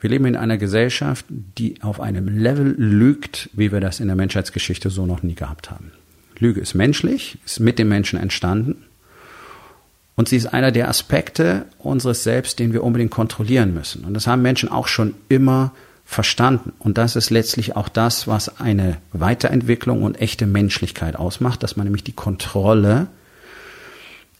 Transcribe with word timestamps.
Wir 0.00 0.10
leben 0.10 0.26
in 0.26 0.36
einer 0.36 0.58
Gesellschaft, 0.58 1.24
die 1.28 1.82
auf 1.82 2.00
einem 2.00 2.28
Level 2.28 2.74
lügt, 2.78 3.50
wie 3.52 3.72
wir 3.72 3.80
das 3.80 4.00
in 4.00 4.06
der 4.06 4.16
Menschheitsgeschichte 4.16 4.90
so 4.90 5.06
noch 5.06 5.22
nie 5.22 5.34
gehabt 5.34 5.70
haben. 5.70 5.92
Lüge 6.38 6.60
ist 6.60 6.74
menschlich, 6.74 7.38
ist 7.44 7.58
mit 7.58 7.78
dem 7.78 7.88
Menschen 7.88 8.18
entstanden 8.18 8.84
und 10.14 10.28
sie 10.28 10.36
ist 10.36 10.46
einer 10.46 10.72
der 10.72 10.88
Aspekte 10.88 11.66
unseres 11.78 12.22
Selbst, 12.22 12.58
den 12.58 12.72
wir 12.72 12.84
unbedingt 12.84 13.10
kontrollieren 13.10 13.74
müssen. 13.74 14.04
Und 14.04 14.14
das 14.14 14.26
haben 14.26 14.42
Menschen 14.42 14.68
auch 14.68 14.88
schon 14.88 15.14
immer 15.28 15.72
verstanden. 16.04 16.72
Und 16.78 16.96
das 16.96 17.16
ist 17.16 17.30
letztlich 17.30 17.76
auch 17.76 17.88
das, 17.88 18.26
was 18.26 18.60
eine 18.60 18.96
Weiterentwicklung 19.12 20.02
und 20.02 20.20
echte 20.20 20.46
Menschlichkeit 20.46 21.16
ausmacht, 21.16 21.62
dass 21.62 21.76
man 21.76 21.86
nämlich 21.86 22.02
die 22.02 22.14
Kontrolle 22.14 23.08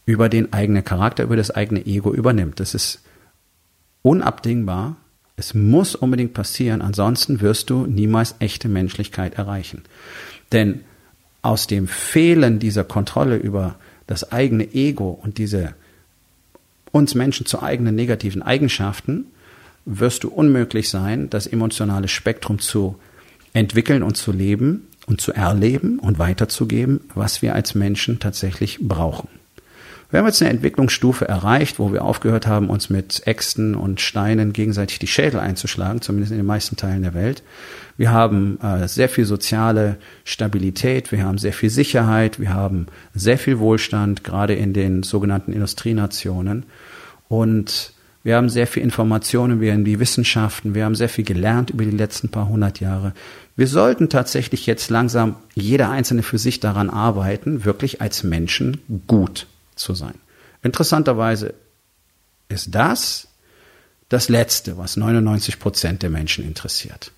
über 0.06 0.28
den 0.28 0.52
eigenen 0.52 0.84
Charakter, 0.84 1.24
über 1.24 1.36
das 1.36 1.50
eigene 1.50 1.84
Ego 1.84 2.14
übernimmt. 2.14 2.60
Das 2.60 2.74
ist 2.74 3.02
unabdingbar 4.02 4.96
es 5.38 5.54
muss 5.54 5.94
unbedingt 5.94 6.34
passieren, 6.34 6.82
ansonsten 6.82 7.40
wirst 7.40 7.70
du 7.70 7.86
niemals 7.86 8.34
echte 8.40 8.68
Menschlichkeit 8.68 9.34
erreichen. 9.34 9.82
Denn 10.50 10.80
aus 11.42 11.68
dem 11.68 11.86
Fehlen 11.86 12.58
dieser 12.58 12.82
Kontrolle 12.82 13.36
über 13.36 13.76
das 14.08 14.32
eigene 14.32 14.74
Ego 14.74 15.10
und 15.10 15.38
diese 15.38 15.74
uns 16.90 17.14
Menschen 17.14 17.46
zu 17.46 17.62
eigenen 17.62 17.94
negativen 17.94 18.42
Eigenschaften 18.42 19.26
wirst 19.84 20.24
du 20.24 20.28
unmöglich 20.28 20.90
sein, 20.90 21.30
das 21.30 21.46
emotionale 21.46 22.08
Spektrum 22.08 22.58
zu 22.58 22.96
entwickeln 23.52 24.02
und 24.02 24.16
zu 24.16 24.32
leben 24.32 24.88
und 25.06 25.20
zu 25.20 25.32
erleben 25.32 26.00
und 26.00 26.18
weiterzugeben, 26.18 27.00
was 27.14 27.42
wir 27.42 27.54
als 27.54 27.76
Menschen 27.76 28.18
tatsächlich 28.18 28.80
brauchen. 28.80 29.28
Wir 30.10 30.20
haben 30.20 30.26
jetzt 30.26 30.40
eine 30.40 30.50
Entwicklungsstufe 30.50 31.28
erreicht, 31.28 31.78
wo 31.78 31.92
wir 31.92 32.02
aufgehört 32.02 32.46
haben, 32.46 32.70
uns 32.70 32.88
mit 32.88 33.26
Äxten 33.26 33.74
und 33.74 34.00
Steinen 34.00 34.54
gegenseitig 34.54 34.98
die 34.98 35.06
Schädel 35.06 35.38
einzuschlagen, 35.38 36.00
zumindest 36.00 36.32
in 36.32 36.38
den 36.38 36.46
meisten 36.46 36.76
Teilen 36.76 37.02
der 37.02 37.12
Welt. 37.12 37.42
Wir 37.98 38.10
haben 38.10 38.58
äh, 38.62 38.88
sehr 38.88 39.10
viel 39.10 39.26
soziale 39.26 39.98
Stabilität, 40.24 41.12
wir 41.12 41.24
haben 41.24 41.36
sehr 41.36 41.52
viel 41.52 41.68
Sicherheit, 41.68 42.40
wir 42.40 42.54
haben 42.54 42.86
sehr 43.12 43.36
viel 43.36 43.58
Wohlstand, 43.58 44.24
gerade 44.24 44.54
in 44.54 44.72
den 44.72 45.02
sogenannten 45.02 45.52
Industrienationen. 45.52 46.64
Und 47.28 47.92
wir 48.24 48.36
haben 48.36 48.48
sehr 48.48 48.66
viel 48.66 48.82
Informationen, 48.82 49.60
wir 49.60 49.74
haben 49.74 49.84
die 49.84 50.00
Wissenschaften, 50.00 50.74
wir 50.74 50.86
haben 50.86 50.94
sehr 50.94 51.10
viel 51.10 51.24
gelernt 51.24 51.68
über 51.68 51.84
die 51.84 51.90
letzten 51.90 52.30
paar 52.30 52.48
hundert 52.48 52.80
Jahre. 52.80 53.12
Wir 53.56 53.66
sollten 53.66 54.08
tatsächlich 54.08 54.64
jetzt 54.64 54.88
langsam 54.88 55.36
jeder 55.54 55.90
Einzelne 55.90 56.22
für 56.22 56.38
sich 56.38 56.60
daran 56.60 56.88
arbeiten, 56.88 57.66
wirklich 57.66 58.00
als 58.00 58.24
Menschen 58.24 58.80
gut 59.06 59.46
zu 59.78 59.94
sein. 59.94 60.14
Interessanterweise 60.62 61.54
ist 62.48 62.74
das 62.74 63.28
das 64.08 64.28
Letzte, 64.28 64.78
was 64.78 64.96
99 64.96 65.58
Prozent 65.58 66.02
der 66.02 66.10
Menschen 66.10 66.44
interessiert, 66.44 67.12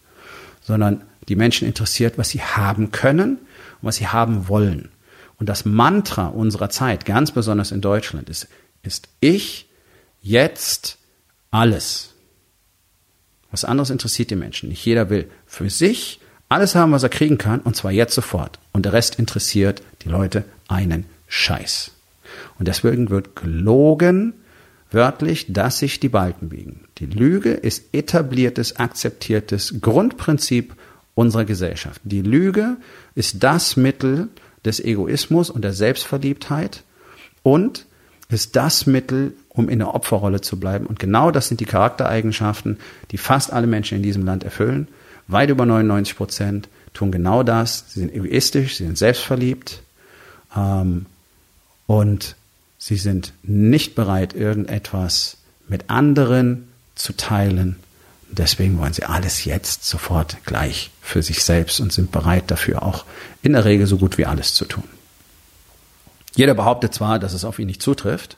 sondern 0.60 1.04
die 1.28 1.36
Menschen 1.36 1.66
interessiert, 1.66 2.18
was 2.18 2.30
sie 2.30 2.42
haben 2.42 2.90
können 2.90 3.36
und 3.36 3.82
was 3.82 3.96
sie 3.96 4.08
haben 4.08 4.48
wollen. 4.48 4.90
Und 5.38 5.48
das 5.48 5.64
Mantra 5.64 6.26
unserer 6.26 6.68
Zeit, 6.68 7.06
ganz 7.06 7.30
besonders 7.30 7.70
in 7.70 7.80
Deutschland, 7.80 8.28
ist, 8.28 8.48
ist 8.82 9.08
ich 9.20 9.68
jetzt 10.20 10.98
alles. 11.50 12.10
Was 13.50 13.64
anderes 13.64 13.90
interessiert 13.90 14.30
die 14.30 14.36
Menschen 14.36 14.68
nicht. 14.68 14.84
Jeder 14.84 15.10
will 15.10 15.30
für 15.46 15.70
sich 15.70 16.20
alles 16.48 16.74
haben, 16.74 16.92
was 16.92 17.04
er 17.04 17.08
kriegen 17.08 17.38
kann, 17.38 17.60
und 17.60 17.76
zwar 17.76 17.92
jetzt 17.92 18.14
sofort. 18.14 18.58
Und 18.72 18.84
der 18.84 18.92
Rest 18.92 19.18
interessiert 19.18 19.82
die 20.02 20.08
Leute 20.08 20.44
einen 20.68 21.06
Scheiß. 21.28 21.92
Und 22.58 22.68
deswegen 22.68 23.10
wird 23.10 23.36
gelogen, 23.36 24.34
wörtlich, 24.90 25.52
dass 25.52 25.78
sich 25.78 26.00
die 26.00 26.08
Balken 26.08 26.48
biegen. 26.48 26.80
Die 26.98 27.06
Lüge 27.06 27.52
ist 27.52 27.94
etabliertes, 27.94 28.76
akzeptiertes 28.76 29.80
Grundprinzip 29.80 30.74
unserer 31.14 31.44
Gesellschaft. 31.44 32.00
Die 32.04 32.22
Lüge 32.22 32.76
ist 33.14 33.42
das 33.42 33.76
Mittel 33.76 34.28
des 34.64 34.80
Egoismus 34.80 35.50
und 35.50 35.62
der 35.62 35.72
Selbstverliebtheit 35.72 36.82
und 37.42 37.86
ist 38.28 38.56
das 38.56 38.86
Mittel, 38.86 39.32
um 39.48 39.68
in 39.68 39.80
der 39.80 39.94
Opferrolle 39.94 40.40
zu 40.40 40.60
bleiben. 40.60 40.86
Und 40.86 40.98
genau 40.98 41.30
das 41.30 41.48
sind 41.48 41.60
die 41.60 41.64
Charaktereigenschaften, 41.64 42.78
die 43.10 43.18
fast 43.18 43.52
alle 43.52 43.66
Menschen 43.66 43.96
in 43.96 44.02
diesem 44.02 44.24
Land 44.24 44.44
erfüllen. 44.44 44.88
Weit 45.26 45.50
über 45.50 45.66
99 45.66 46.16
Prozent 46.16 46.68
tun 46.94 47.10
genau 47.10 47.42
das. 47.42 47.86
Sie 47.88 48.00
sind 48.00 48.14
egoistisch, 48.14 48.76
sie 48.76 48.84
sind 48.84 48.98
selbstverliebt 48.98 49.82
ähm, 50.56 51.06
und 51.90 52.36
sie 52.78 52.94
sind 52.94 53.32
nicht 53.42 53.96
bereit, 53.96 54.32
irgendetwas 54.32 55.38
mit 55.66 55.90
anderen 55.90 56.68
zu 56.94 57.16
teilen. 57.16 57.74
Deswegen 58.30 58.78
wollen 58.78 58.92
sie 58.92 59.02
alles 59.02 59.44
jetzt 59.44 59.84
sofort 59.84 60.36
gleich 60.46 60.92
für 61.02 61.20
sich 61.24 61.42
selbst 61.42 61.80
und 61.80 61.92
sind 61.92 62.12
bereit 62.12 62.44
dafür 62.46 62.84
auch 62.84 63.04
in 63.42 63.54
der 63.54 63.64
Regel 63.64 63.88
so 63.88 63.98
gut 63.98 64.18
wie 64.18 64.26
alles 64.26 64.54
zu 64.54 64.66
tun. 64.66 64.84
Jeder 66.36 66.54
behauptet 66.54 66.94
zwar, 66.94 67.18
dass 67.18 67.32
es 67.32 67.44
auf 67.44 67.58
ihn 67.58 67.66
nicht 67.66 67.82
zutrifft, 67.82 68.36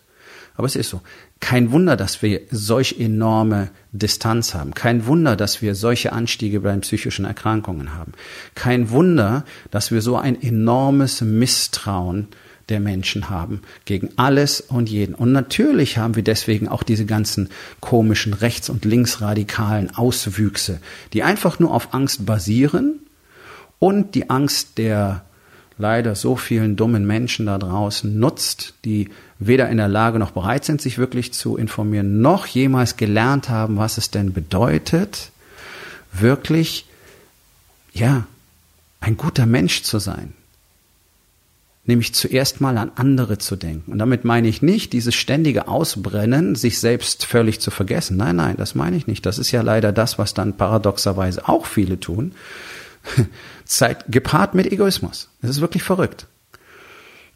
aber 0.57 0.67
es 0.67 0.75
ist 0.75 0.89
so. 0.89 1.03
Kein 1.41 1.73
Wunder, 1.73 1.99
dass 1.99 2.23
wir 2.23 2.41
solch 2.51 2.99
enorme 2.99 3.69
Distanz 3.93 4.55
haben. 4.55 4.73
Kein 4.73 5.05
Wunder, 5.05 5.37
dass 5.37 5.61
wir 5.61 5.75
solche 5.75 6.15
Anstiege 6.15 6.61
bei 6.61 6.75
psychischen 6.79 7.27
Erkrankungen 7.27 7.95
haben. 7.95 8.13
Kein 8.55 8.89
Wunder, 8.89 9.45
dass 9.71 9.91
wir 9.91 10.01
so 10.01 10.17
ein 10.17 10.41
enormes 10.41 11.21
Misstrauen 11.21 12.29
der 12.69 12.81
Menschen 12.81 13.31
haben 13.31 13.63
gegen 13.85 14.11
alles 14.17 14.61
und 14.61 14.89
jeden. 14.89 15.15
Und 15.15 15.33
natürlich 15.33 15.99
haben 15.99 16.17
wir 16.17 16.23
deswegen 16.23 16.69
auch 16.69 16.83
diese 16.83 17.07
ganzen 17.07 17.49
komischen 17.81 18.35
rechts- 18.35 18.71
und 18.71 18.85
linksradikalen 18.85 19.95
Auswüchse, 19.95 20.81
die 21.13 21.23
einfach 21.23 21.59
nur 21.59 21.73
auf 21.73 21.93
Angst 21.93 22.25
basieren 22.27 23.01
und 23.79 24.15
die 24.15 24.31
Angst 24.31 24.79
der 24.79 25.25
leider 25.79 26.15
so 26.15 26.37
vielen 26.37 26.77
dummen 26.77 27.07
Menschen 27.07 27.47
da 27.47 27.59
draußen 27.59 28.19
nutzt, 28.19 28.75
die 28.85 29.09
weder 29.39 29.69
in 29.69 29.79
der 29.79 29.89
Lage 29.89 30.19
noch 30.19 30.31
bereit 30.31 30.65
sind, 30.65 30.81
sich 30.81 30.99
wirklich 30.99 31.33
zu 31.33 31.57
informieren, 31.57 32.21
noch 32.21 32.47
jemals 32.47 32.97
gelernt 32.97 33.49
haben, 33.49 33.77
was 33.79 33.99
es 33.99 34.11
denn 34.11 34.33
bedeutet, 34.33 35.31
wirklich, 36.13 36.87
ja, 37.93 38.27
ein 39.01 39.17
guter 39.17 39.47
Mensch 39.47 39.83
zu 39.83 39.99
sein 39.99 40.35
nämlich 41.85 42.15
zuerst 42.15 42.61
mal 42.61 42.79
an 42.79 42.93
andere 42.95 43.39
zu 43.39 43.57
denken. 43.57 43.93
Und 43.93 43.99
damit 43.99 44.25
meine 44.25 44.49
ich 44.49 44.63
nicht 44.63 44.93
dieses 44.93 45.15
ständige 45.15 45.67
Ausbrennen, 45.69 46.55
sich 46.55 46.79
selbst 46.79 47.27
völlig 47.27 47.61
zu 47.61 47.71
vergessen. 47.71 48.17
Nein, 48.17 48.37
nein, 48.37 48.57
das 48.57 48.75
meine 48.75 48.97
ich 48.97 49.07
nicht. 49.07 49.27
Das 49.27 49.39
ist 49.39 49.51
ja 49.51 49.63
leider 49.63 49.93
das, 49.93 50.19
was 50.19 50.35
dann 50.35 50.57
paradoxerweise 50.57 51.49
auch 51.49 51.67
viele 51.67 51.99
tun. 51.99 52.33
Zeit 53.65 54.05
gepaart 54.09 54.55
mit 54.55 54.71
Egoismus. 54.71 55.29
Das 55.41 55.51
ist 55.51 55.61
wirklich 55.61 55.83
verrückt. 55.83 56.29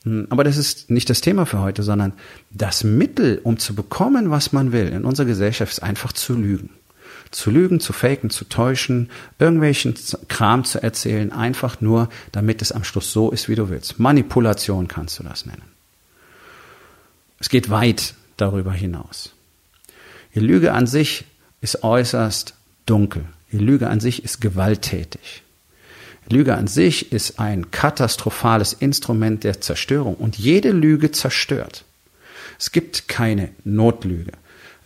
Hm, 0.05 0.29
aber 0.31 0.45
das 0.45 0.57
ist 0.57 0.91
nicht 0.91 1.11
das 1.11 1.21
Thema 1.21 1.45
für 1.45 1.61
heute, 1.61 1.83
sondern 1.83 2.13
das 2.51 2.85
Mittel, 2.85 3.41
um 3.43 3.59
zu 3.59 3.75
bekommen, 3.75 4.31
was 4.31 4.53
man 4.53 4.71
will 4.71 4.89
in 4.89 5.05
unserer 5.05 5.27
Gesellschaft, 5.27 5.73
ist 5.73 5.83
einfach 5.83 6.13
zu 6.13 6.35
lügen 6.35 6.71
zu 7.31 7.51
lügen, 7.51 7.81
zu 7.81 7.93
faken, 7.93 8.31
zu 8.31 8.45
täuschen, 8.45 9.11
irgendwelchen 9.39 9.95
Kram 10.29 10.65
zu 10.65 10.83
erzählen, 10.83 11.33
einfach 11.33 11.81
nur, 11.81 12.09
damit 12.33 12.63
es 12.63 12.73
am 12.73 12.85
Schluss 12.85 13.13
so 13.13 13.31
ist, 13.31 13.49
wie 13.49 13.55
du 13.55 13.69
willst. 13.69 13.99
Manipulation 13.99 14.89
kannst 14.89 15.19
du 15.19 15.23
das 15.23 15.47
nennen. 15.47 15.63
Es 17.39 17.49
geht 17.49 17.71
weit 17.71 18.15
darüber 18.37 18.73
hinaus. 18.73 19.33
Die 20.35 20.41
Lüge 20.41 20.73
an 20.73 20.87
sich 20.87 21.25
ist 21.61 21.83
äußerst 21.83 22.55
dunkel. 22.87 23.25
Die 23.53 23.59
Lüge 23.59 23.89
an 23.89 24.01
sich 24.01 24.25
ist 24.25 24.41
gewalttätig. 24.41 25.43
Die 26.29 26.35
Lüge 26.35 26.57
an 26.57 26.67
sich 26.67 27.13
ist 27.13 27.39
ein 27.39 27.71
katastrophales 27.71 28.73
Instrument 28.73 29.45
der 29.45 29.61
Zerstörung 29.61 30.15
und 30.15 30.37
jede 30.37 30.73
Lüge 30.73 31.13
zerstört. 31.13 31.85
Es 32.59 32.73
gibt 32.73 33.09
keine 33.09 33.51
Notlüge. 33.65 34.33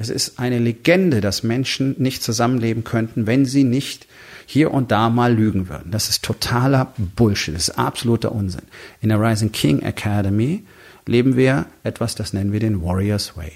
Es 0.01 0.09
ist 0.09 0.39
eine 0.39 0.59
Legende, 0.59 1.21
dass 1.21 1.43
Menschen 1.43 1.95
nicht 1.99 2.23
zusammenleben 2.23 2.85
könnten, 2.85 3.27
wenn 3.27 3.45
sie 3.45 3.65
nicht 3.65 4.07
hier 4.47 4.73
und 4.73 4.91
da 4.91 5.11
mal 5.11 5.35
lügen 5.35 5.69
würden. 5.69 5.91
Das 5.91 6.09
ist 6.09 6.25
totaler 6.25 6.95
Bullshit. 7.17 7.55
Das 7.55 7.69
ist 7.69 7.79
absoluter 7.79 8.33
Unsinn. 8.33 8.63
In 9.03 9.11
der 9.11 9.21
Rising 9.21 9.53
King 9.53 9.83
Academy 9.83 10.65
leben 11.05 11.37
wir 11.37 11.67
etwas, 11.83 12.15
das 12.15 12.33
nennen 12.33 12.51
wir 12.51 12.61
den 12.61 12.81
Warrior's 12.83 13.37
Way. 13.37 13.53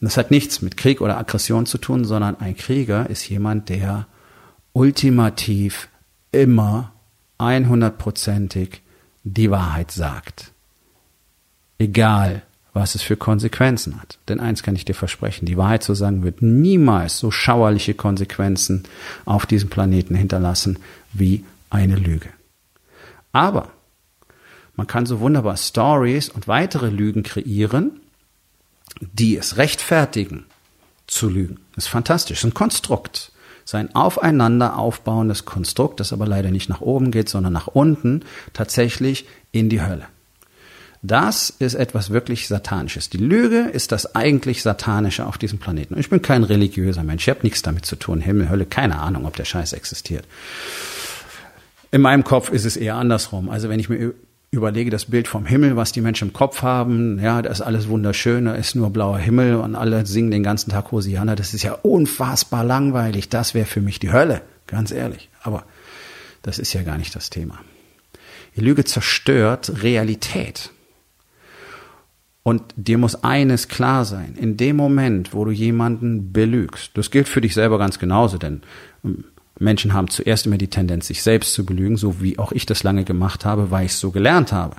Und 0.00 0.04
das 0.04 0.18
hat 0.18 0.30
nichts 0.30 0.60
mit 0.60 0.76
Krieg 0.76 1.00
oder 1.00 1.16
Aggression 1.16 1.64
zu 1.64 1.78
tun, 1.78 2.04
sondern 2.04 2.38
ein 2.38 2.54
Krieger 2.54 3.08
ist 3.08 3.26
jemand, 3.26 3.70
der 3.70 4.06
ultimativ 4.74 5.88
immer 6.30 6.92
100%ig 7.38 8.82
die 9.24 9.50
Wahrheit 9.50 9.92
sagt. 9.92 10.52
Egal, 11.78 12.42
was 12.78 12.94
es 12.94 13.02
für 13.02 13.16
Konsequenzen 13.16 14.00
hat. 14.00 14.18
Denn 14.28 14.40
eins 14.40 14.62
kann 14.62 14.76
ich 14.76 14.84
dir 14.84 14.94
versprechen, 14.94 15.46
die 15.46 15.56
Wahrheit 15.56 15.82
zu 15.82 15.94
sagen 15.94 16.22
wird 16.22 16.42
niemals 16.42 17.18
so 17.18 17.30
schauerliche 17.30 17.94
Konsequenzen 17.94 18.84
auf 19.24 19.46
diesem 19.46 19.68
Planeten 19.68 20.14
hinterlassen 20.14 20.78
wie 21.12 21.44
eine 21.70 21.96
Lüge. 21.96 22.28
Aber 23.32 23.70
man 24.76 24.86
kann 24.86 25.06
so 25.06 25.20
wunderbar 25.20 25.56
Stories 25.56 26.28
und 26.28 26.46
weitere 26.46 26.88
Lügen 26.88 27.24
kreieren, 27.24 28.00
die 29.00 29.36
es 29.36 29.56
rechtfertigen 29.56 30.46
zu 31.06 31.28
lügen. 31.28 31.58
Das 31.74 31.84
ist 31.84 31.90
fantastisch. 31.90 32.38
Das 32.38 32.44
ist 32.44 32.52
ein 32.52 32.54
Konstrukt. 32.54 33.32
Das 33.64 33.72
ist 33.72 33.74
ein 33.74 33.94
aufeinander 33.94 34.78
aufbauendes 34.78 35.44
Konstrukt, 35.44 36.00
das 36.00 36.12
aber 36.12 36.26
leider 36.26 36.50
nicht 36.50 36.68
nach 36.68 36.80
oben 36.80 37.10
geht, 37.10 37.28
sondern 37.28 37.52
nach 37.52 37.66
unten, 37.66 38.22
tatsächlich 38.52 39.26
in 39.52 39.68
die 39.68 39.82
Hölle. 39.82 40.06
Das 41.02 41.50
ist 41.50 41.74
etwas 41.74 42.10
wirklich 42.10 42.48
Satanisches. 42.48 43.08
Die 43.08 43.18
Lüge 43.18 43.60
ist 43.60 43.92
das 43.92 44.16
eigentlich 44.16 44.62
Satanische 44.62 45.26
auf 45.26 45.38
diesem 45.38 45.58
Planeten. 45.58 45.98
Ich 45.98 46.10
bin 46.10 46.22
kein 46.22 46.42
religiöser 46.42 47.04
Mensch. 47.04 47.24
Ich 47.24 47.30
habe 47.30 47.44
nichts 47.44 47.62
damit 47.62 47.86
zu 47.86 47.96
tun. 47.96 48.20
Himmel, 48.20 48.48
Hölle, 48.48 48.66
keine 48.66 48.98
Ahnung, 48.98 49.24
ob 49.24 49.36
der 49.36 49.44
Scheiß 49.44 49.74
existiert. 49.74 50.24
In 51.90 52.00
meinem 52.00 52.24
Kopf 52.24 52.50
ist 52.50 52.64
es 52.64 52.76
eher 52.76 52.96
andersrum. 52.96 53.48
Also 53.48 53.68
wenn 53.68 53.78
ich 53.78 53.88
mir 53.88 54.12
überlege 54.50 54.90
das 54.90 55.06
Bild 55.06 55.28
vom 55.28 55.46
Himmel, 55.46 55.76
was 55.76 55.92
die 55.92 56.00
Menschen 56.00 56.28
im 56.28 56.34
Kopf 56.34 56.62
haben, 56.62 57.18
ja, 57.20 57.42
da 57.42 57.50
ist 57.50 57.60
alles 57.60 57.88
wunderschön, 57.88 58.46
da 58.46 58.54
ist 58.54 58.74
nur 58.74 58.90
blauer 58.90 59.18
Himmel 59.18 59.56
und 59.56 59.74
alle 59.74 60.06
singen 60.06 60.30
den 60.30 60.42
ganzen 60.42 60.70
Tag 60.70 60.90
Hosianna, 60.90 61.36
das 61.36 61.52
ist 61.52 61.62
ja 61.62 61.74
unfassbar 61.74 62.64
langweilig, 62.64 63.28
das 63.28 63.52
wäre 63.52 63.66
für 63.66 63.82
mich 63.82 63.98
die 63.98 64.10
Hölle, 64.10 64.40
ganz 64.66 64.90
ehrlich. 64.90 65.28
Aber 65.42 65.64
das 66.42 66.58
ist 66.58 66.72
ja 66.72 66.82
gar 66.82 66.96
nicht 66.96 67.14
das 67.14 67.28
Thema. 67.28 67.58
Die 68.56 68.62
Lüge 68.62 68.84
zerstört 68.84 69.82
Realität. 69.82 70.70
Und 72.48 72.62
dir 72.76 72.96
muss 72.96 73.24
eines 73.24 73.68
klar 73.68 74.06
sein, 74.06 74.34
in 74.40 74.56
dem 74.56 74.74
Moment, 74.74 75.34
wo 75.34 75.44
du 75.44 75.50
jemanden 75.50 76.32
belügst, 76.32 76.92
das 76.94 77.10
gilt 77.10 77.28
für 77.28 77.42
dich 77.42 77.52
selber 77.52 77.76
ganz 77.76 77.98
genauso, 77.98 78.38
denn 78.38 78.62
ähm, 79.04 79.24
Menschen 79.58 79.92
haben 79.92 80.08
zuerst 80.08 80.46
immer 80.46 80.56
die 80.56 80.68
Tendenz, 80.68 81.08
sich 81.08 81.22
selbst 81.22 81.52
zu 81.52 81.66
belügen, 81.66 81.98
so 81.98 82.22
wie 82.22 82.38
auch 82.38 82.50
ich 82.52 82.64
das 82.64 82.84
lange 82.84 83.04
gemacht 83.04 83.44
habe, 83.44 83.70
weil 83.70 83.84
ich 83.84 83.92
es 83.92 84.00
so 84.00 84.12
gelernt 84.12 84.50
habe. 84.52 84.76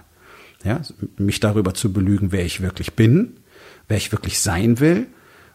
Ja, 0.63 0.81
mich 1.18 1.42
darüber 1.42 1.75
zu 1.75 1.94
belügen, 1.94 2.31
wer 2.31 2.44
ich 2.44 2.62
wirklich 2.62 2.94
bin, 2.94 3.33
wer 3.88 3.98
ich 3.98 4.12
wirklich 4.12 4.39
sein 4.39 4.80
will, 4.80 5.06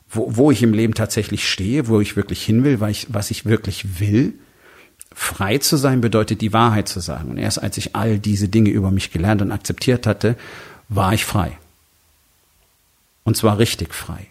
wo, 0.08 0.36
wo 0.36 0.52
ich 0.52 0.62
im 0.62 0.72
Leben 0.72 0.94
tatsächlich 0.94 1.50
stehe, 1.50 1.88
wo 1.88 2.00
ich 2.00 2.14
wirklich 2.14 2.44
hin 2.44 2.62
will, 2.62 2.78
ich, 2.88 3.08
was 3.10 3.32
ich 3.32 3.44
wirklich 3.44 3.98
will. 3.98 4.34
Frei 5.12 5.58
zu 5.58 5.76
sein 5.76 6.00
bedeutet, 6.00 6.42
die 6.42 6.52
Wahrheit 6.52 6.88
zu 6.88 7.00
sagen. 7.00 7.30
Und 7.30 7.38
erst 7.38 7.60
als 7.60 7.76
ich 7.76 7.96
all 7.96 8.20
diese 8.20 8.48
Dinge 8.48 8.70
über 8.70 8.92
mich 8.92 9.10
gelernt 9.10 9.42
und 9.42 9.50
akzeptiert 9.50 10.06
hatte, 10.06 10.36
war 10.88 11.12
ich 11.12 11.24
frei. 11.24 11.58
Und 13.24 13.36
zwar 13.36 13.58
richtig 13.58 13.94
frei. 13.94 14.28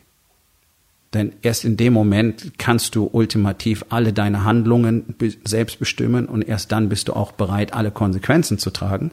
Denn 1.13 1.34
erst 1.44 1.63
in 1.63 1.78
dem 1.78 1.94
Moment 1.94 2.54
kannst 2.57 2.95
du 2.95 3.07
ultimativ 3.12 3.86
alle 3.90 4.13
deine 4.13 4.44
Handlungen 4.44 5.16
selbst 5.44 5.78
bestimmen 5.80 6.25
und 6.25 6.42
erst 6.42 6.72
dann 6.72 6.90
bist 6.90 7.07
du 7.07 7.13
auch 7.13 7.31
bereit, 7.31 7.74
alle 7.74 7.92
Konsequenzen 7.92 8.57
zu 8.57 8.72
tragen 8.72 9.12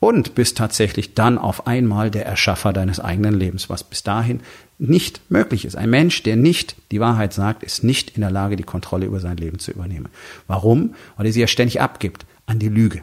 und 0.00 0.34
bist 0.34 0.56
tatsächlich 0.56 1.14
dann 1.14 1.38
auf 1.38 1.66
einmal 1.66 2.10
der 2.10 2.26
Erschaffer 2.26 2.72
deines 2.72 2.98
eigenen 2.98 3.34
Lebens, 3.34 3.68
was 3.68 3.84
bis 3.84 4.02
dahin 4.02 4.40
nicht 4.78 5.30
möglich 5.30 5.64
ist. 5.64 5.76
Ein 5.76 5.90
Mensch, 5.90 6.22
der 6.22 6.36
nicht 6.36 6.76
die 6.90 7.00
Wahrheit 7.00 7.32
sagt, 7.32 7.62
ist 7.62 7.84
nicht 7.84 8.10
in 8.10 8.22
der 8.22 8.30
Lage, 8.30 8.56
die 8.56 8.64
Kontrolle 8.64 9.06
über 9.06 9.20
sein 9.20 9.36
Leben 9.36 9.58
zu 9.58 9.70
übernehmen. 9.70 10.08
Warum? 10.46 10.94
Weil 11.16 11.26
er 11.26 11.32
sie 11.32 11.40
ja 11.40 11.46
ständig 11.46 11.80
abgibt 11.80 12.26
an 12.46 12.58
die 12.58 12.68
Lüge. 12.68 13.02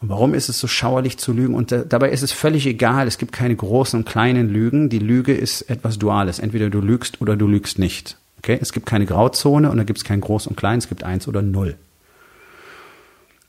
Und 0.00 0.10
warum 0.10 0.34
ist 0.34 0.48
es 0.48 0.58
so 0.58 0.66
schauerlich 0.66 1.18
zu 1.18 1.32
lügen? 1.32 1.54
Und 1.54 1.72
äh, 1.72 1.86
dabei 1.86 2.10
ist 2.10 2.22
es 2.22 2.32
völlig 2.32 2.66
egal. 2.66 3.06
Es 3.06 3.18
gibt 3.18 3.32
keine 3.32 3.56
großen 3.56 4.00
und 4.00 4.08
kleinen 4.08 4.48
Lügen. 4.48 4.88
Die 4.88 4.98
Lüge 4.98 5.34
ist 5.34 5.62
etwas 5.62 5.98
Duales. 5.98 6.38
Entweder 6.38 6.68
du 6.68 6.80
lügst 6.80 7.20
oder 7.20 7.36
du 7.36 7.46
lügst 7.46 7.78
nicht. 7.78 8.18
Okay? 8.38 8.58
Es 8.60 8.72
gibt 8.72 8.86
keine 8.86 9.06
Grauzone 9.06 9.70
und 9.70 9.78
da 9.78 9.84
gibt 9.84 9.98
es 9.98 10.04
kein 10.04 10.20
Groß 10.20 10.46
und 10.46 10.56
Klein. 10.56 10.78
Es 10.78 10.88
gibt 10.88 11.02
eins 11.02 11.26
oder 11.28 11.42
null. 11.42 11.76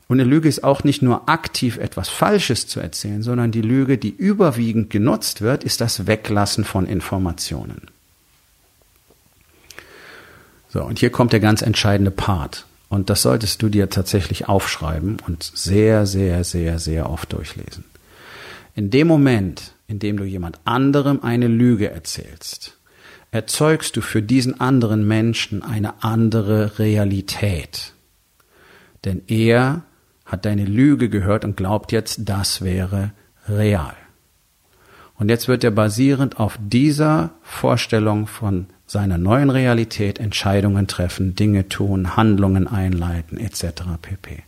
Und 0.07 0.21
eine 0.21 0.29
Lüge 0.29 0.47
ist 0.47 0.63
auch 0.63 0.85
nicht 0.85 1.01
nur 1.01 1.27
aktiv 1.27 1.77
etwas 1.77 2.07
Falsches 2.07 2.65
zu 2.67 2.79
erzählen, 2.79 3.21
sondern 3.21 3.51
die 3.51 3.61
Lüge, 3.61 3.97
die 3.97 4.15
überwiegend 4.15 4.89
genutzt 4.89 5.41
wird, 5.41 5.65
ist 5.65 5.81
das 5.81 6.07
Weglassen 6.07 6.63
von 6.63 6.85
Informationen. 6.85 7.89
So, 10.69 10.83
und 10.83 10.99
hier 10.99 11.09
kommt 11.09 11.33
der 11.33 11.41
ganz 11.41 11.61
entscheidende 11.61 12.11
Part. 12.11 12.65
Und 12.89 13.09
das 13.09 13.21
solltest 13.21 13.61
du 13.61 13.69
dir 13.69 13.89
tatsächlich 13.89 14.47
aufschreiben 14.47 15.17
und 15.27 15.43
sehr, 15.43 16.05
sehr, 16.05 16.43
sehr, 16.43 16.79
sehr 16.79 17.09
oft 17.09 17.33
durchlesen. 17.33 17.83
In 18.75 18.89
dem 18.89 19.07
Moment, 19.07 19.73
in 19.87 19.99
dem 19.99 20.17
du 20.17 20.23
jemand 20.23 20.59
anderem 20.65 21.21
eine 21.23 21.47
Lüge 21.47 21.89
erzählst, 21.89 22.77
erzeugst 23.31 23.97
du 23.97 24.01
für 24.01 24.21
diesen 24.21 24.59
anderen 24.59 25.07
Menschen 25.07 25.63
eine 25.63 26.03
andere 26.03 26.79
Realität. 26.79 27.93
Denn 29.03 29.21
er 29.27 29.83
hat 30.25 30.45
deine 30.45 30.65
Lüge 30.65 31.09
gehört 31.09 31.43
und 31.45 31.57
glaubt 31.57 31.91
jetzt, 31.91 32.21
das 32.25 32.61
wäre 32.61 33.11
real. 33.47 33.95
Und 35.15 35.29
jetzt 35.29 35.47
wird 35.47 35.63
er 35.63 35.71
basierend 35.71 36.39
auf 36.39 36.59
dieser 36.61 37.31
Vorstellung 37.41 38.27
von 38.27 38.67
seiner 38.87 39.17
neuen 39.17 39.49
Realität 39.49 40.19
Entscheidungen 40.19 40.87
treffen, 40.87 41.35
Dinge 41.35 41.67
tun, 41.67 42.15
Handlungen 42.15 42.67
einleiten 42.67 43.37
etc. 43.37 43.83
pp. 44.01 44.43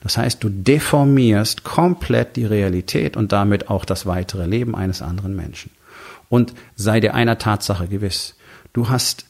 Das 0.00 0.16
heißt, 0.18 0.42
du 0.42 0.48
deformierst 0.48 1.64
komplett 1.64 2.36
die 2.36 2.44
Realität 2.44 3.16
und 3.16 3.32
damit 3.32 3.70
auch 3.70 3.84
das 3.84 4.06
weitere 4.06 4.46
Leben 4.46 4.74
eines 4.74 5.02
anderen 5.02 5.34
Menschen. 5.34 5.70
Und 6.28 6.54
sei 6.76 7.00
dir 7.00 7.14
einer 7.14 7.38
Tatsache 7.38 7.88
gewiss, 7.88 8.36
du 8.72 8.88
hast 8.88 9.26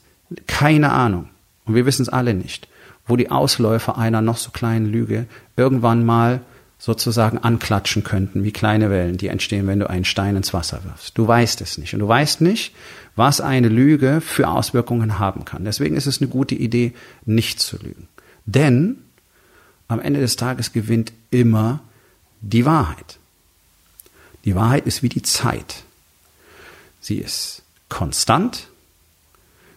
keine 0.47 0.91
Ahnung, 0.91 1.29
und 1.65 1.75
wir 1.75 1.85
wissen 1.85 2.03
es 2.03 2.09
alle 2.09 2.33
nicht, 2.33 2.67
wo 3.05 3.15
die 3.15 3.31
Ausläufer 3.31 3.97
einer 3.97 4.21
noch 4.21 4.37
so 4.37 4.51
kleinen 4.51 4.85
Lüge 4.85 5.25
irgendwann 5.55 6.05
mal 6.05 6.41
sozusagen 6.77 7.37
anklatschen 7.37 8.03
könnten, 8.03 8.43
wie 8.43 8.51
kleine 8.51 8.89
Wellen, 8.89 9.17
die 9.17 9.27
entstehen, 9.27 9.67
wenn 9.67 9.79
du 9.79 9.89
einen 9.89 10.05
Stein 10.05 10.37
ins 10.37 10.53
Wasser 10.53 10.83
wirfst. 10.85 11.17
Du 11.17 11.27
weißt 11.27 11.59
es 11.61 11.77
nicht. 11.77 11.93
Und 11.93 11.99
du 11.99 12.07
weißt 12.07 12.41
nicht, 12.41 12.73
was 13.15 13.41
eine 13.41 13.69
Lüge 13.69 14.21
für 14.21 14.47
Auswirkungen 14.47 15.19
haben 15.19 15.45
kann. 15.45 15.65
Deswegen 15.65 15.95
ist 15.95 16.05
es 16.05 16.21
eine 16.21 16.29
gute 16.29 16.55
Idee, 16.55 16.93
nicht 17.25 17.59
zu 17.59 17.77
lügen. 17.77 18.07
Denn 18.45 18.97
am 19.87 19.99
Ende 19.99 20.19
des 20.19 20.35
Tages 20.35 20.71
gewinnt 20.71 21.11
immer 21.31 21.81
die 22.41 22.65
Wahrheit. 22.65 23.17
Die 24.45 24.55
Wahrheit 24.55 24.85
ist 24.85 25.03
wie 25.03 25.09
die 25.09 25.21
Zeit. 25.21 25.83
Sie 27.01 27.17
ist 27.17 27.63
konstant, 27.89 28.67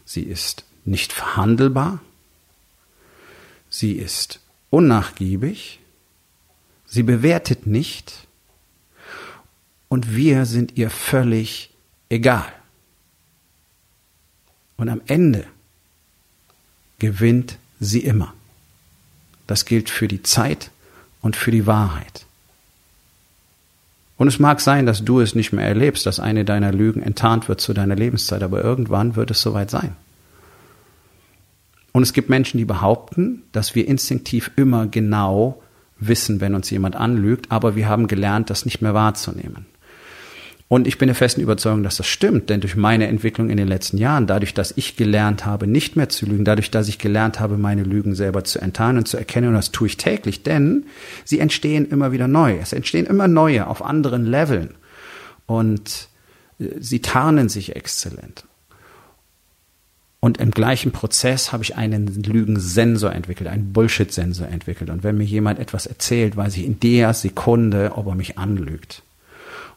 sie 0.04 0.22
ist 0.22 0.64
nicht 0.84 1.12
verhandelbar, 1.12 2.00
sie 3.70 3.92
ist 3.92 4.40
unnachgiebig, 4.70 5.80
sie 6.86 7.02
bewertet 7.02 7.66
nicht 7.66 8.26
und 9.88 10.14
wir 10.14 10.46
sind 10.46 10.76
ihr 10.76 10.90
völlig 10.90 11.70
egal. 12.08 12.52
Und 14.76 14.88
am 14.88 15.00
Ende 15.06 15.44
gewinnt 16.98 17.58
sie 17.80 18.00
immer. 18.00 18.32
Das 19.46 19.64
gilt 19.64 19.90
für 19.90 20.08
die 20.08 20.22
Zeit 20.22 20.70
und 21.20 21.36
für 21.36 21.50
die 21.50 21.66
Wahrheit. 21.66 22.26
Und 24.16 24.28
es 24.28 24.38
mag 24.38 24.60
sein, 24.60 24.86
dass 24.86 25.04
du 25.04 25.20
es 25.20 25.34
nicht 25.34 25.52
mehr 25.52 25.66
erlebst, 25.66 26.06
dass 26.06 26.20
eine 26.20 26.44
deiner 26.44 26.70
Lügen 26.70 27.02
enttarnt 27.02 27.48
wird 27.48 27.60
zu 27.60 27.72
deiner 27.72 27.96
Lebenszeit, 27.96 28.42
aber 28.42 28.62
irgendwann 28.62 29.16
wird 29.16 29.32
es 29.32 29.42
soweit 29.42 29.70
sein. 29.70 29.96
Und 31.90 32.02
es 32.02 32.12
gibt 32.12 32.30
Menschen, 32.30 32.58
die 32.58 32.64
behaupten, 32.64 33.42
dass 33.52 33.74
wir 33.74 33.86
instinktiv 33.86 34.52
immer 34.56 34.86
genau 34.86 35.60
wissen, 35.98 36.40
wenn 36.40 36.54
uns 36.54 36.70
jemand 36.70 36.96
anlügt, 36.96 37.50
aber 37.50 37.76
wir 37.76 37.88
haben 37.88 38.06
gelernt, 38.06 38.48
das 38.48 38.64
nicht 38.64 38.80
mehr 38.80 38.94
wahrzunehmen. 38.94 39.66
Und 40.72 40.86
ich 40.86 40.96
bin 40.96 41.08
der 41.08 41.14
festen 41.14 41.42
Überzeugung, 41.42 41.82
dass 41.82 41.98
das 41.98 42.06
stimmt, 42.06 42.48
denn 42.48 42.62
durch 42.62 42.76
meine 42.76 43.06
Entwicklung 43.06 43.50
in 43.50 43.58
den 43.58 43.68
letzten 43.68 43.98
Jahren, 43.98 44.26
dadurch, 44.26 44.54
dass 44.54 44.72
ich 44.74 44.96
gelernt 44.96 45.44
habe, 45.44 45.66
nicht 45.66 45.96
mehr 45.96 46.08
zu 46.08 46.24
lügen, 46.24 46.46
dadurch, 46.46 46.70
dass 46.70 46.88
ich 46.88 46.96
gelernt 46.98 47.40
habe, 47.40 47.58
meine 47.58 47.82
Lügen 47.82 48.14
selber 48.14 48.42
zu 48.44 48.58
enttarnen 48.58 48.96
und 48.96 49.06
zu 49.06 49.18
erkennen, 49.18 49.48
und 49.48 49.54
das 49.54 49.70
tue 49.70 49.88
ich 49.88 49.98
täglich, 49.98 50.44
denn 50.44 50.86
sie 51.26 51.40
entstehen 51.40 51.90
immer 51.90 52.10
wieder 52.12 52.26
neu. 52.26 52.56
Es 52.56 52.72
entstehen 52.72 53.04
immer 53.04 53.28
neue 53.28 53.66
auf 53.66 53.84
anderen 53.84 54.24
Leveln. 54.24 54.70
Und 55.44 56.08
äh, 56.58 56.68
sie 56.80 57.02
tarnen 57.02 57.50
sich 57.50 57.76
exzellent. 57.76 58.44
Und 60.20 60.38
im 60.38 60.52
gleichen 60.52 60.90
Prozess 60.90 61.52
habe 61.52 61.64
ich 61.64 61.76
einen 61.76 62.06
Lügensensor 62.22 63.12
entwickelt, 63.12 63.50
einen 63.50 63.74
Bullshit-Sensor 63.74 64.48
entwickelt. 64.48 64.88
Und 64.88 65.04
wenn 65.04 65.18
mir 65.18 65.24
jemand 65.24 65.58
etwas 65.58 65.84
erzählt, 65.84 66.34
weiß 66.34 66.56
ich 66.56 66.64
in 66.64 66.80
der 66.80 67.12
Sekunde, 67.12 67.92
ob 67.94 68.06
er 68.06 68.14
mich 68.14 68.38
anlügt. 68.38 69.02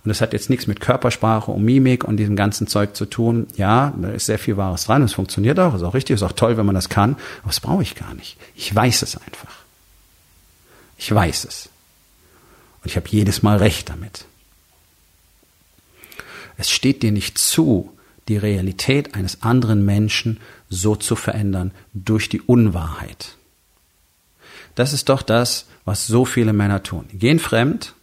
Und 0.05 0.09
das 0.09 0.21
hat 0.21 0.33
jetzt 0.33 0.51
nichts 0.51 0.67
mit 0.67 0.81
Körpersprache 0.81 1.49
und 1.49 1.65
Mimik 1.65 2.03
und 2.03 2.17
diesem 2.17 2.35
ganzen 2.35 2.67
Zeug 2.67 2.95
zu 2.95 3.07
tun. 3.07 3.47
Ja, 3.55 3.91
da 3.99 4.09
ist 4.09 4.27
sehr 4.27 4.37
viel 4.37 4.55
Wahres 4.55 4.85
dran. 4.85 5.01
Es 5.01 5.15
funktioniert 5.15 5.59
auch, 5.59 5.73
ist 5.73 5.81
auch 5.81 5.95
richtig, 5.95 6.13
ist 6.13 6.21
auch 6.21 6.33
toll, 6.33 6.57
wenn 6.57 6.65
man 6.67 6.75
das 6.75 6.89
kann. 6.89 7.13
Aber 7.39 7.47
das 7.47 7.59
brauche 7.59 7.81
ich 7.81 7.95
gar 7.95 8.13
nicht. 8.13 8.37
Ich 8.55 8.73
weiß 8.73 9.01
es 9.01 9.17
einfach. 9.17 9.51
Ich 10.99 11.11
weiß 11.11 11.45
es. 11.45 11.69
Und 12.83 12.91
ich 12.91 12.97
habe 12.97 13.09
jedes 13.09 13.41
Mal 13.41 13.57
recht 13.57 13.89
damit. 13.89 14.25
Es 16.55 16.69
steht 16.69 17.01
dir 17.01 17.11
nicht 17.11 17.39
zu, 17.39 17.91
die 18.27 18.37
Realität 18.37 19.15
eines 19.15 19.41
anderen 19.41 19.85
Menschen 19.85 20.39
so 20.69 20.95
zu 20.95 21.15
verändern 21.15 21.71
durch 21.95 22.29
die 22.29 22.41
Unwahrheit. 22.41 23.37
Das 24.75 24.93
ist 24.93 25.09
doch 25.09 25.23
das, 25.23 25.65
was 25.83 26.05
so 26.05 26.25
viele 26.25 26.53
Männer 26.53 26.83
tun. 26.83 27.05
Gehen 27.11 27.39
fremd, 27.39 27.94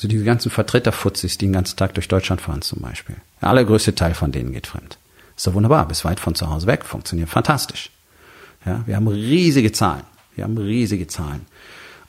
also 0.00 0.08
diese 0.08 0.24
ganzen 0.24 0.50
Vertreterfutzis, 0.50 1.36
die 1.36 1.46
den 1.46 1.52
ganzen 1.52 1.76
Tag 1.76 1.92
durch 1.92 2.08
Deutschland 2.08 2.40
fahren 2.40 2.62
zum 2.62 2.80
Beispiel. 2.80 3.16
Der 3.42 3.50
allergrößte 3.50 3.94
Teil 3.94 4.14
von 4.14 4.32
denen 4.32 4.52
geht 4.52 4.66
fremd. 4.66 4.96
Ist 5.36 5.46
doch 5.46 5.52
wunderbar, 5.52 5.86
bis 5.86 6.06
weit 6.06 6.20
von 6.20 6.34
zu 6.34 6.48
Hause 6.48 6.66
weg, 6.66 6.86
funktioniert 6.86 7.28
fantastisch. 7.28 7.90
Ja, 8.64 8.82
wir 8.86 8.96
haben 8.96 9.08
riesige 9.08 9.72
Zahlen. 9.72 10.04
Wir 10.34 10.44
haben 10.44 10.56
riesige 10.56 11.06
Zahlen 11.06 11.44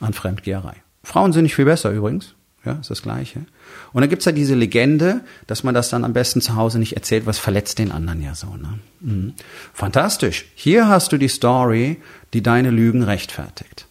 an 0.00 0.14
Fremdgeherei. 0.14 0.76
Frauen 1.04 1.34
sind 1.34 1.42
nicht 1.42 1.54
viel 1.54 1.66
besser 1.66 1.90
übrigens. 1.90 2.34
Ja, 2.64 2.74
ist 2.74 2.90
das 2.90 3.02
Gleiche. 3.02 3.40
Und 3.92 4.00
dann 4.00 4.08
gibt's 4.08 4.24
ja 4.24 4.32
diese 4.32 4.54
Legende, 4.54 5.20
dass 5.46 5.64
man 5.64 5.74
das 5.74 5.90
dann 5.90 6.04
am 6.04 6.14
besten 6.14 6.40
zu 6.40 6.54
Hause 6.54 6.78
nicht 6.78 6.94
erzählt, 6.94 7.26
was 7.26 7.38
verletzt 7.38 7.78
den 7.78 7.90
anderen 7.90 8.22
ja 8.22 8.34
so. 8.34 8.54
Ne? 8.54 8.78
Mhm. 9.00 9.34
Fantastisch. 9.74 10.46
Hier 10.54 10.88
hast 10.88 11.12
du 11.12 11.18
die 11.18 11.28
Story, 11.28 12.00
die 12.32 12.42
deine 12.42 12.70
Lügen 12.70 13.02
rechtfertigt. 13.02 13.86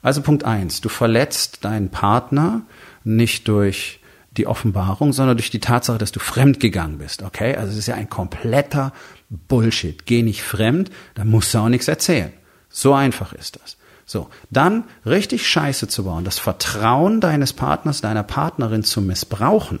Also 0.00 0.22
Punkt 0.22 0.44
eins: 0.44 0.80
Du 0.80 0.88
verletzt 0.88 1.64
deinen 1.64 1.88
Partner 1.88 2.62
nicht 3.04 3.48
durch 3.48 4.00
die 4.36 4.46
Offenbarung, 4.46 5.12
sondern 5.12 5.36
durch 5.36 5.50
die 5.50 5.60
Tatsache, 5.60 5.98
dass 5.98 6.12
du 6.12 6.20
fremd 6.20 6.58
gegangen 6.58 6.98
bist. 6.98 7.22
Okay? 7.22 7.54
Also 7.54 7.72
es 7.72 7.78
ist 7.78 7.86
ja 7.86 7.94
ein 7.94 8.10
kompletter 8.10 8.92
Bullshit. 9.30 10.06
Geh 10.06 10.22
nicht 10.22 10.42
fremd, 10.42 10.90
dann 11.14 11.28
musst 11.28 11.54
du 11.54 11.58
auch 11.58 11.68
nichts 11.68 11.88
erzählen. 11.88 12.32
So 12.68 12.94
einfach 12.94 13.32
ist 13.32 13.60
das. 13.62 13.76
So, 14.06 14.28
dann 14.50 14.84
richtig 15.06 15.48
Scheiße 15.48 15.88
zu 15.88 16.04
bauen, 16.04 16.24
das 16.24 16.38
Vertrauen 16.38 17.20
deines 17.20 17.52
Partners, 17.52 18.02
deiner 18.02 18.22
Partnerin 18.22 18.82
zu 18.82 19.00
missbrauchen, 19.00 19.80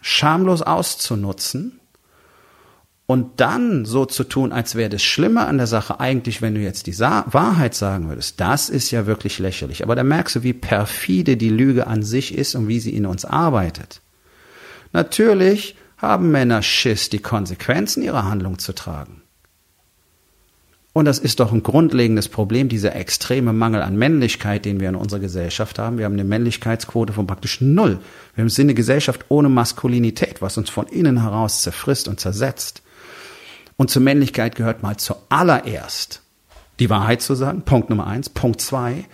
schamlos 0.00 0.62
auszunutzen 0.62 1.80
und 3.06 3.40
dann 3.40 3.84
so 3.84 4.06
zu 4.06 4.24
tun, 4.24 4.52
als 4.52 4.74
wäre 4.74 4.88
das 4.88 5.02
Schlimme 5.02 5.46
an 5.46 5.58
der 5.58 5.66
Sache 5.66 6.00
eigentlich, 6.00 6.40
wenn 6.40 6.54
du 6.54 6.60
jetzt 6.60 6.86
die 6.86 6.92
Sa 6.92 7.24
Wahrheit 7.30 7.74
sagen 7.74 8.08
würdest, 8.08 8.40
das 8.40 8.68
ist 8.70 8.90
ja 8.90 9.06
wirklich 9.06 9.38
lächerlich. 9.38 9.82
Aber 9.82 9.96
da 9.96 10.04
merkst 10.04 10.36
du, 10.36 10.42
wie 10.42 10.52
perfide 10.52 11.36
die 11.36 11.50
Lüge 11.50 11.86
an 11.86 12.02
sich 12.02 12.36
ist 12.36 12.54
und 12.54 12.68
wie 12.68 12.80
sie 12.80 12.94
in 12.94 13.06
uns 13.06 13.24
arbeitet. 13.24 14.00
Natürlich 14.92 15.76
haben 15.98 16.30
Männer 16.30 16.62
Schiss, 16.62 17.10
die 17.10 17.18
Konsequenzen 17.18 18.02
ihrer 18.02 18.24
Handlung 18.24 18.58
zu 18.58 18.72
tragen. 18.72 19.22
Und 20.94 21.06
das 21.06 21.18
ist 21.18 21.40
doch 21.40 21.52
ein 21.52 21.62
grundlegendes 21.62 22.28
Problem, 22.28 22.68
dieser 22.68 22.94
extreme 22.94 23.54
Mangel 23.54 23.80
an 23.80 23.96
Männlichkeit, 23.96 24.66
den 24.66 24.78
wir 24.78 24.90
in 24.90 24.94
unserer 24.94 25.20
Gesellschaft 25.20 25.78
haben. 25.78 25.96
Wir 25.96 26.04
haben 26.04 26.12
eine 26.12 26.24
Männlichkeitsquote 26.24 27.14
von 27.14 27.26
praktisch 27.26 27.62
null. 27.62 27.98
Wir 28.34 28.48
sind 28.50 28.66
eine 28.66 28.74
Gesellschaft 28.74 29.24
ohne 29.28 29.48
Maskulinität, 29.48 30.42
was 30.42 30.58
uns 30.58 30.68
von 30.68 30.86
innen 30.88 31.22
heraus 31.22 31.62
zerfrisst 31.62 32.08
und 32.08 32.20
zersetzt. 32.20 32.82
Und 33.76 33.90
zur 33.90 34.02
Männlichkeit 34.02 34.54
gehört 34.54 34.82
mal 34.82 34.96
zuallererst 34.96 36.22
die 36.78 36.90
Wahrheit 36.90 37.22
zu 37.22 37.34
sagen, 37.34 37.62
Punkt 37.62 37.90
Nummer 37.90 38.06
eins. 38.06 38.28
Punkt 38.28 38.60
zwei, 38.60 39.04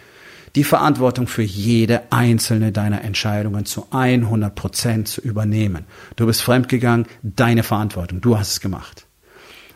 die 0.54 0.64
Verantwortung 0.64 1.26
für 1.26 1.42
jede 1.42 2.02
einzelne 2.10 2.72
deiner 2.72 3.02
Entscheidungen 3.02 3.66
zu 3.66 3.86
100 3.90 4.54
Prozent 4.54 5.08
zu 5.08 5.20
übernehmen. 5.20 5.84
Du 6.16 6.26
bist 6.26 6.42
fremdgegangen, 6.42 7.06
deine 7.22 7.62
Verantwortung, 7.62 8.20
du 8.20 8.38
hast 8.38 8.52
es 8.52 8.60
gemacht. 8.60 9.06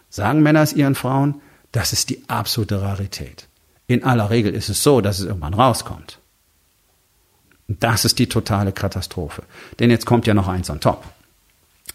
Sagen 0.08 0.42
Männer 0.42 0.62
es 0.62 0.72
ihren 0.72 0.94
Frauen, 0.94 1.40
das 1.72 1.92
ist 1.92 2.10
die 2.10 2.22
absolute 2.28 2.80
Rarität. 2.80 3.48
In 3.86 4.04
aller 4.04 4.30
Regel 4.30 4.54
ist 4.54 4.68
es 4.68 4.82
so, 4.82 5.00
dass 5.00 5.18
es 5.18 5.26
irgendwann 5.26 5.54
rauskommt. 5.54 6.18
Das 7.68 8.04
ist 8.04 8.18
die 8.18 8.28
totale 8.28 8.72
Katastrophe. 8.72 9.42
Denn 9.78 9.90
jetzt 9.90 10.06
kommt 10.06 10.26
ja 10.26 10.34
noch 10.34 10.48
eins 10.48 10.70
on 10.70 10.80
top. 10.80 11.04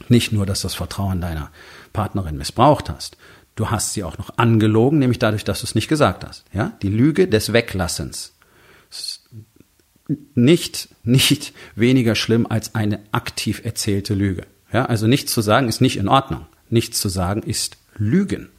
Nicht 0.10 0.32
nur, 0.32 0.46
dass 0.46 0.62
du 0.62 0.68
das 0.68 0.75
Vertrauen 0.75 1.22
deiner 1.22 1.51
Partnerin 1.94 2.38
missbraucht 2.38 2.89
hast, 2.89 3.18
du 3.56 3.70
hast 3.72 3.94
sie 3.94 4.04
auch 4.04 4.18
noch 4.18 4.38
angelogen, 4.38 5.00
nämlich 5.00 5.20
dadurch, 5.20 5.44
dass 5.44 5.62
du 5.62 5.66
es 5.66 5.75
nicht 5.75 5.88
gesagt 5.88 6.25
hast. 6.25 6.46
Ja, 6.54 6.74
die 6.82 6.89
Lüge 6.89 7.27
des 7.27 7.54
Weglassens. 7.54 8.34
Nicht, 10.36 10.89
nicht 11.04 11.54
weniger 11.75 12.16
schlimm 12.16 12.48
als 12.48 12.75
eine 12.75 13.00
aktiv 13.12 13.62
erzählte 13.66 14.13
Lüge. 14.13 14.46
Ja, 14.72 14.86
also 14.86 15.08
nichts 15.08 15.34
zu 15.34 15.42
sagen 15.42 15.68
ist 15.68 15.82
nicht 15.82 15.98
in 15.98 16.08
Ordnung. 16.08 16.46
Nichts 16.70 17.00
zu 17.00 17.10
sagen 17.10 17.44
ist 17.44 17.77
Lügen. 17.98 18.50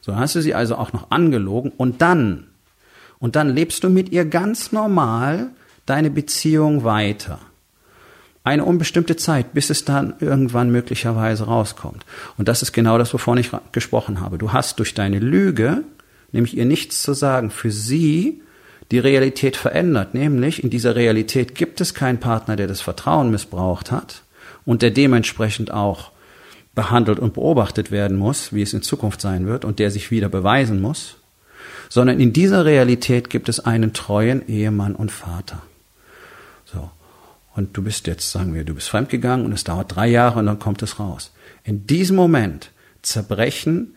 So 0.00 0.16
hast 0.16 0.34
du 0.34 0.42
sie 0.42 0.54
also 0.54 0.76
auch 0.76 0.92
noch 0.92 1.10
angelogen 1.10 1.72
und 1.76 2.02
dann, 2.02 2.46
und 3.18 3.34
dann 3.34 3.48
lebst 3.48 3.82
du 3.82 3.88
mit 3.88 4.10
ihr 4.10 4.24
ganz 4.24 4.72
normal 4.72 5.50
deine 5.84 6.10
Beziehung 6.10 6.84
weiter. 6.84 7.40
Eine 8.46 8.64
unbestimmte 8.64 9.16
Zeit, 9.16 9.54
bis 9.54 9.70
es 9.70 9.84
dann 9.84 10.14
irgendwann 10.20 10.70
möglicherweise 10.70 11.46
rauskommt. 11.46 12.06
Und 12.38 12.46
das 12.46 12.62
ist 12.62 12.70
genau 12.70 12.96
das, 12.96 13.12
wovon 13.12 13.38
ich 13.38 13.50
gesprochen 13.72 14.20
habe. 14.20 14.38
Du 14.38 14.52
hast 14.52 14.78
durch 14.78 14.94
deine 14.94 15.18
Lüge, 15.18 15.82
nämlich 16.30 16.56
ihr 16.56 16.64
nichts 16.64 17.02
zu 17.02 17.12
sagen, 17.12 17.50
für 17.50 17.72
sie 17.72 18.40
die 18.92 19.00
Realität 19.00 19.56
verändert. 19.56 20.14
Nämlich 20.14 20.62
in 20.62 20.70
dieser 20.70 20.94
Realität 20.94 21.56
gibt 21.56 21.80
es 21.80 21.92
keinen 21.92 22.20
Partner, 22.20 22.54
der 22.54 22.68
das 22.68 22.80
Vertrauen 22.80 23.32
missbraucht 23.32 23.90
hat 23.90 24.22
und 24.64 24.80
der 24.80 24.92
dementsprechend 24.92 25.72
auch 25.72 26.12
behandelt 26.72 27.18
und 27.18 27.34
beobachtet 27.34 27.90
werden 27.90 28.16
muss, 28.16 28.52
wie 28.52 28.62
es 28.62 28.72
in 28.74 28.82
Zukunft 28.82 29.20
sein 29.20 29.48
wird 29.48 29.64
und 29.64 29.80
der 29.80 29.90
sich 29.90 30.12
wieder 30.12 30.28
beweisen 30.28 30.80
muss, 30.80 31.16
sondern 31.88 32.20
in 32.20 32.32
dieser 32.32 32.64
Realität 32.64 33.28
gibt 33.28 33.48
es 33.48 33.58
einen 33.58 33.92
treuen 33.92 34.46
Ehemann 34.46 34.94
und 34.94 35.10
Vater. 35.10 35.62
Und 37.56 37.74
du 37.76 37.82
bist 37.82 38.06
jetzt, 38.06 38.30
sagen 38.30 38.54
wir, 38.54 38.64
du 38.64 38.74
bist 38.74 38.90
fremdgegangen 38.90 39.46
und 39.46 39.52
es 39.52 39.64
dauert 39.64 39.96
drei 39.96 40.08
Jahre 40.08 40.38
und 40.38 40.46
dann 40.46 40.58
kommt 40.58 40.82
es 40.82 41.00
raus. 41.00 41.32
In 41.64 41.86
diesem 41.86 42.14
Moment 42.14 42.70
zerbrechen 43.00 43.94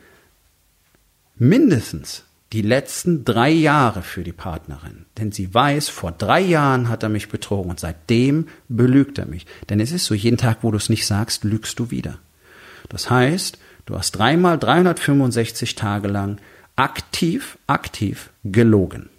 mindestens 1.36 2.24
die 2.54 2.62
letzten 2.62 3.26
drei 3.26 3.52
Jahre 3.52 4.02
für 4.02 4.24
die 4.24 4.32
Partnerin. 4.32 5.06
Denn 5.18 5.34
sie 5.34 5.54
weiß, 5.54 5.90
vor 5.90 6.14
drei 6.14 6.40
Jahren 6.40 6.88
hat 6.88 7.04
er 7.04 7.10
mich 7.10 7.30
betrogen 7.30 7.70
und 7.70 7.80
seitdem 7.80 8.48
belügt 8.70 9.18
er 9.18 9.26
mich. 9.26 9.46
Denn 9.70 9.80
es 9.80 9.92
ist 9.92 10.06
so, 10.06 10.16
jeden 10.16 10.38
Tag, 10.38 10.60
wo 10.62 10.72
du 10.72 10.78
es 10.78 10.90
nicht 10.90 11.06
sagst, 11.06 11.44
lügst 11.44 11.78
du 11.80 11.92
wieder. 11.92 12.18
Das 12.88 13.10
heißt, 13.10 13.60
du 13.86 13.98
hast 13.98 14.14
dreimal 14.14 14.58
365 14.58 15.76
Tage 15.76 16.08
lang 16.08 16.40
aktiv, 16.76 17.58
aktiv 17.68 18.32
gelogen. 18.46 19.10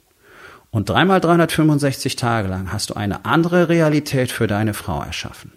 Und 0.70 0.88
dreimal 0.88 1.20
365 1.20 2.16
Tage 2.16 2.48
lang 2.48 2.72
hast 2.72 2.90
du 2.90 2.94
eine 2.94 3.24
andere 3.24 3.68
Realität 3.68 4.30
für 4.30 4.46
deine 4.46 4.74
Frau 4.74 5.02
erschaffen. 5.02 5.52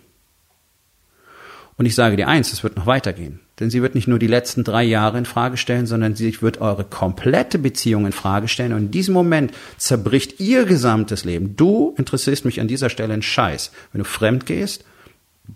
Und 1.75 1.85
ich 1.85 1.95
sage 1.95 2.15
dir 2.15 2.27
eins, 2.27 2.53
es 2.53 2.63
wird 2.63 2.75
noch 2.75 2.85
weitergehen. 2.85 3.39
Denn 3.59 3.69
sie 3.69 3.81
wird 3.81 3.95
nicht 3.95 4.07
nur 4.07 4.19
die 4.19 4.27
letzten 4.27 4.63
drei 4.63 4.83
Jahre 4.83 5.17
in 5.17 5.25
Frage 5.25 5.57
stellen, 5.57 5.85
sondern 5.85 6.15
sie 6.15 6.41
wird 6.41 6.59
eure 6.61 6.83
komplette 6.83 7.59
Beziehung 7.59 8.05
in 8.05 8.11
Frage 8.11 8.47
stellen. 8.47 8.73
Und 8.73 8.79
in 8.79 8.91
diesem 8.91 9.13
Moment 9.13 9.51
zerbricht 9.77 10.39
ihr 10.39 10.65
gesamtes 10.65 11.23
Leben. 11.23 11.55
Du 11.55 11.93
interessierst 11.97 12.45
mich 12.45 12.59
an 12.59 12.67
dieser 12.67 12.89
Stelle 12.89 13.13
ein 13.13 13.21
Scheiß. 13.21 13.71
Wenn 13.91 13.99
du 13.99 14.05
fremd 14.05 14.45
gehst, 14.45 14.85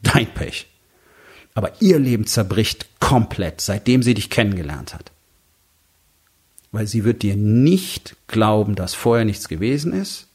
dein 0.04 0.28
Pech. 0.28 0.68
Aber 1.54 1.72
ihr 1.80 1.98
Leben 1.98 2.28
zerbricht 2.28 3.00
komplett, 3.00 3.62
seitdem 3.62 4.04
sie 4.04 4.14
dich 4.14 4.30
kennengelernt 4.30 4.94
hat. 4.94 5.12
Weil 6.78 6.86
sie 6.86 7.06
wird 7.06 7.24
dir 7.24 7.36
nicht 7.36 8.18
glauben, 8.28 8.76
dass 8.76 8.94
vorher 8.94 9.26
nichts 9.26 9.48
gewesen 9.48 9.94
ist, 9.94 10.28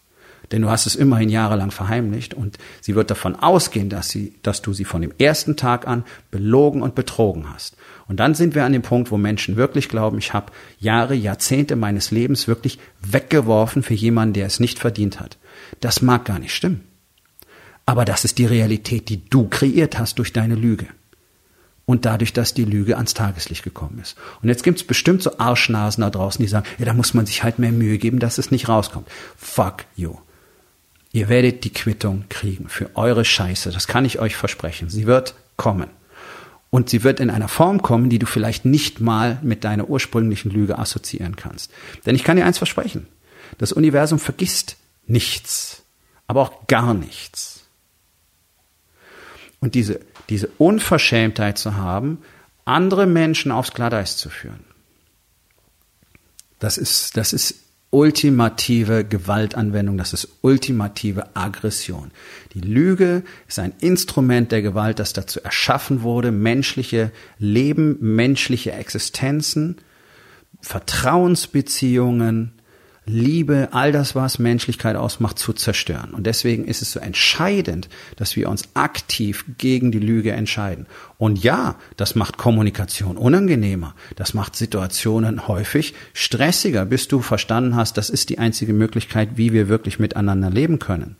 denn 0.50 0.62
du 0.62 0.70
hast 0.70 0.86
es 0.86 0.96
immerhin 0.96 1.28
jahrelang 1.28 1.70
verheimlicht 1.70 2.34
und 2.34 2.58
sie 2.80 2.96
wird 2.96 3.12
davon 3.12 3.36
ausgehen, 3.36 3.88
dass, 3.88 4.08
sie, 4.08 4.34
dass 4.42 4.60
du 4.60 4.72
sie 4.72 4.84
von 4.84 5.02
dem 5.02 5.12
ersten 5.18 5.56
Tag 5.56 5.86
an 5.86 6.02
belogen 6.32 6.82
und 6.82 6.96
betrogen 6.96 7.48
hast. 7.54 7.76
Und 8.08 8.18
dann 8.18 8.34
sind 8.34 8.56
wir 8.56 8.64
an 8.64 8.72
dem 8.72 8.82
Punkt, 8.82 9.12
wo 9.12 9.18
Menschen 9.18 9.54
wirklich 9.54 9.88
glauben, 9.88 10.18
ich 10.18 10.32
habe 10.32 10.50
Jahre, 10.80 11.14
Jahrzehnte 11.14 11.76
meines 11.76 12.10
Lebens 12.10 12.48
wirklich 12.48 12.80
weggeworfen 13.00 13.84
für 13.84 13.94
jemanden, 13.94 14.34
der 14.34 14.46
es 14.46 14.58
nicht 14.58 14.80
verdient 14.80 15.20
hat. 15.20 15.38
Das 15.78 16.02
mag 16.02 16.24
gar 16.24 16.40
nicht 16.40 16.56
stimmen. 16.56 16.80
Aber 17.86 18.04
das 18.04 18.24
ist 18.24 18.38
die 18.38 18.46
Realität, 18.46 19.10
die 19.10 19.24
du 19.30 19.46
kreiert 19.46 19.96
hast 19.96 20.18
durch 20.18 20.32
deine 20.32 20.56
Lüge 20.56 20.88
und 21.84 22.04
dadurch, 22.04 22.32
dass 22.32 22.54
die 22.54 22.64
Lüge 22.64 22.96
ans 22.96 23.14
Tageslicht 23.14 23.64
gekommen 23.64 23.98
ist. 24.00 24.16
Und 24.40 24.48
jetzt 24.48 24.62
gibt 24.62 24.78
es 24.78 24.86
bestimmt 24.86 25.22
so 25.22 25.38
Arschnasen 25.38 26.02
da 26.02 26.10
draußen, 26.10 26.42
die 26.42 26.48
sagen, 26.48 26.66
ja, 26.78 26.84
da 26.84 26.94
muss 26.94 27.14
man 27.14 27.26
sich 27.26 27.42
halt 27.42 27.58
mehr 27.58 27.72
Mühe 27.72 27.98
geben, 27.98 28.18
dass 28.18 28.38
es 28.38 28.50
nicht 28.50 28.68
rauskommt. 28.68 29.08
Fuck 29.36 29.84
you. 29.96 30.16
Ihr 31.12 31.28
werdet 31.28 31.64
die 31.64 31.72
Quittung 31.72 32.24
kriegen 32.28 32.68
für 32.68 32.90
eure 32.94 33.24
Scheiße. 33.24 33.70
Das 33.70 33.86
kann 33.86 34.04
ich 34.04 34.18
euch 34.18 34.36
versprechen. 34.36 34.88
Sie 34.88 35.06
wird 35.06 35.34
kommen. 35.56 35.90
Und 36.70 36.88
sie 36.88 37.04
wird 37.04 37.20
in 37.20 37.28
einer 37.28 37.48
Form 37.48 37.82
kommen, 37.82 38.08
die 38.08 38.18
du 38.18 38.24
vielleicht 38.24 38.64
nicht 38.64 38.98
mal 39.00 39.38
mit 39.42 39.62
deiner 39.62 39.90
ursprünglichen 39.90 40.50
Lüge 40.50 40.78
assoziieren 40.78 41.36
kannst. 41.36 41.70
Denn 42.06 42.14
ich 42.14 42.24
kann 42.24 42.38
dir 42.38 42.46
eins 42.46 42.56
versprechen. 42.56 43.06
Das 43.58 43.72
Universum 43.72 44.18
vergisst 44.18 44.76
nichts. 45.06 45.82
Aber 46.26 46.40
auch 46.40 46.66
gar 46.68 46.94
nichts. 46.94 47.61
Und 49.62 49.74
diese, 49.74 50.00
diese 50.28 50.48
Unverschämtheit 50.58 51.56
zu 51.56 51.76
haben, 51.76 52.18
andere 52.66 53.06
Menschen 53.06 53.50
aufs 53.50 53.72
Glatteis 53.72 54.18
zu 54.18 54.28
führen. 54.28 54.64
Das 56.58 56.76
ist, 56.76 57.16
das 57.16 57.32
ist 57.32 57.54
ultimative 57.90 59.04
Gewaltanwendung, 59.04 59.98
das 59.98 60.12
ist 60.12 60.28
ultimative 60.42 61.36
Aggression. 61.36 62.10
Die 62.54 62.60
Lüge 62.60 63.22
ist 63.46 63.58
ein 63.58 63.72
Instrument 63.80 64.50
der 64.50 64.62
Gewalt, 64.62 64.98
das 64.98 65.12
dazu 65.12 65.40
erschaffen 65.40 66.02
wurde, 66.02 66.32
menschliche 66.32 67.12
Leben, 67.38 67.98
menschliche 68.00 68.72
Existenzen, 68.72 69.76
Vertrauensbeziehungen, 70.60 72.52
Liebe, 73.04 73.70
all 73.72 73.90
das, 73.90 74.14
was 74.14 74.38
Menschlichkeit 74.38 74.94
ausmacht, 74.94 75.36
zu 75.36 75.52
zerstören. 75.52 76.14
Und 76.14 76.24
deswegen 76.24 76.64
ist 76.64 76.82
es 76.82 76.92
so 76.92 77.00
entscheidend, 77.00 77.88
dass 78.14 78.36
wir 78.36 78.48
uns 78.48 78.68
aktiv 78.74 79.44
gegen 79.58 79.90
die 79.90 79.98
Lüge 79.98 80.30
entscheiden. 80.30 80.86
Und 81.18 81.42
ja, 81.42 81.74
das 81.96 82.14
macht 82.14 82.38
Kommunikation 82.38 83.16
unangenehmer. 83.16 83.96
Das 84.14 84.34
macht 84.34 84.54
Situationen 84.54 85.48
häufig 85.48 85.94
stressiger, 86.14 86.84
bis 86.84 87.08
du 87.08 87.20
verstanden 87.20 87.74
hast, 87.74 87.96
das 87.96 88.08
ist 88.08 88.30
die 88.30 88.38
einzige 88.38 88.72
Möglichkeit, 88.72 89.30
wie 89.34 89.52
wir 89.52 89.68
wirklich 89.68 89.98
miteinander 89.98 90.50
leben 90.50 90.78
können. 90.78 91.16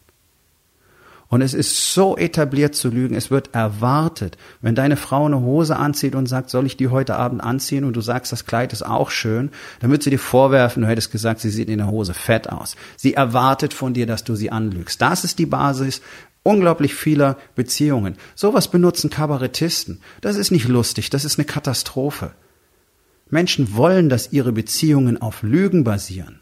Und 1.32 1.40
es 1.40 1.54
ist 1.54 1.94
so 1.94 2.18
etabliert 2.18 2.74
zu 2.74 2.90
lügen, 2.90 3.14
es 3.14 3.30
wird 3.30 3.54
erwartet. 3.54 4.36
Wenn 4.60 4.74
deine 4.74 4.98
Frau 4.98 5.24
eine 5.24 5.40
Hose 5.40 5.76
anzieht 5.76 6.14
und 6.14 6.26
sagt, 6.26 6.50
soll 6.50 6.66
ich 6.66 6.76
die 6.76 6.88
heute 6.88 7.16
Abend 7.16 7.42
anziehen 7.42 7.84
und 7.84 7.96
du 7.96 8.02
sagst, 8.02 8.32
das 8.32 8.44
Kleid 8.44 8.74
ist 8.74 8.84
auch 8.84 9.10
schön, 9.10 9.50
dann 9.80 9.90
wird 9.90 10.02
sie 10.02 10.10
dir 10.10 10.18
vorwerfen, 10.18 10.82
du 10.82 10.88
hättest 10.90 11.10
gesagt, 11.10 11.40
sie 11.40 11.48
sieht 11.48 11.70
in 11.70 11.78
der 11.78 11.90
Hose 11.90 12.12
fett 12.12 12.50
aus. 12.50 12.76
Sie 12.98 13.14
erwartet 13.14 13.72
von 13.72 13.94
dir, 13.94 14.04
dass 14.04 14.24
du 14.24 14.34
sie 14.34 14.50
anlügst. 14.50 15.00
Das 15.00 15.24
ist 15.24 15.38
die 15.38 15.46
Basis 15.46 16.02
unglaublich 16.42 16.94
vieler 16.94 17.38
Beziehungen. 17.54 18.16
Sowas 18.34 18.70
benutzen 18.70 19.08
Kabarettisten. 19.08 20.02
Das 20.20 20.36
ist 20.36 20.50
nicht 20.50 20.68
lustig, 20.68 21.08
das 21.08 21.24
ist 21.24 21.38
eine 21.38 21.46
Katastrophe. 21.46 22.32
Menschen 23.30 23.74
wollen, 23.74 24.10
dass 24.10 24.34
ihre 24.34 24.52
Beziehungen 24.52 25.22
auf 25.22 25.42
Lügen 25.42 25.82
basieren. 25.82 26.41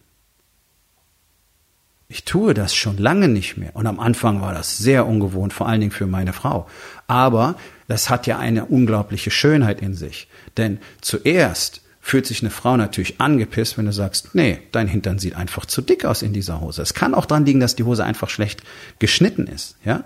Ich 2.13 2.25
tue 2.25 2.55
das 2.55 2.75
schon 2.75 2.99
lange 2.99 3.29
nicht 3.29 3.57
mehr. 3.57 3.71
Und 3.75 3.87
am 3.87 4.01
Anfang 4.01 4.41
war 4.41 4.53
das 4.53 4.77
sehr 4.79 5.07
ungewohnt, 5.07 5.53
vor 5.53 5.69
allen 5.69 5.79
Dingen 5.79 5.93
für 5.93 6.09
meine 6.09 6.33
Frau. 6.33 6.67
Aber 7.07 7.55
das 7.87 8.11
hat 8.11 8.27
ja 8.27 8.37
eine 8.37 8.65
unglaubliche 8.65 9.31
Schönheit 9.31 9.81
in 9.81 9.95
sich. 9.95 10.27
Denn 10.57 10.81
zuerst 11.01 11.83
fühlt 12.01 12.27
sich 12.27 12.43
eine 12.43 12.51
Frau 12.51 12.77
natürlich 12.77 13.21
angepisst, 13.21 13.79
wenn 13.79 13.87
du 13.87 13.93
sagst, 13.93 14.35
nee, 14.35 14.59
dein 14.73 14.89
Hintern 14.89 15.21
sieht 15.21 15.37
einfach 15.37 15.67
zu 15.67 15.83
dick 15.83 16.05
aus 16.05 16.23
in 16.23 16.33
dieser 16.33 16.61
Hose. 16.61 16.83
Es 16.83 16.95
kann 16.95 17.15
auch 17.15 17.27
dran 17.27 17.47
liegen, 17.47 17.61
dass 17.61 17.77
die 17.77 17.85
Hose 17.85 18.05
einfach 18.05 18.29
schlecht 18.29 18.65
geschnitten 18.99 19.47
ist, 19.47 19.77
ja? 19.85 20.03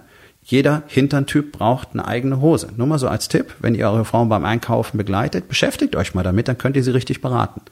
Jeder 0.47 0.83
Hinterntyp 0.89 1.53
braucht 1.53 1.89
eine 1.95 2.07
eigene 2.07 2.39
Hose. 2.39 2.69
Nur 2.77 2.87
mal 2.87 2.99
so 2.99 3.09
als 3.09 3.29
Tipp, 3.29 3.55
wenn 3.61 3.75
ihr 3.75 3.89
eure 3.89 4.05
Frauen 4.05 4.29
beim 4.29 4.45
Einkaufen 4.45 4.99
begleitet, 4.99 5.49
beschäftigt 5.49 5.97
euch 5.97 6.13
mal 6.13 6.23
damit, 6.23 6.49
dann 6.49 6.59
könnt 6.59 6.77
ihr 6.77 6.85
sie 6.85 6.91
richtig 6.91 7.23
beraten. 7.23 7.63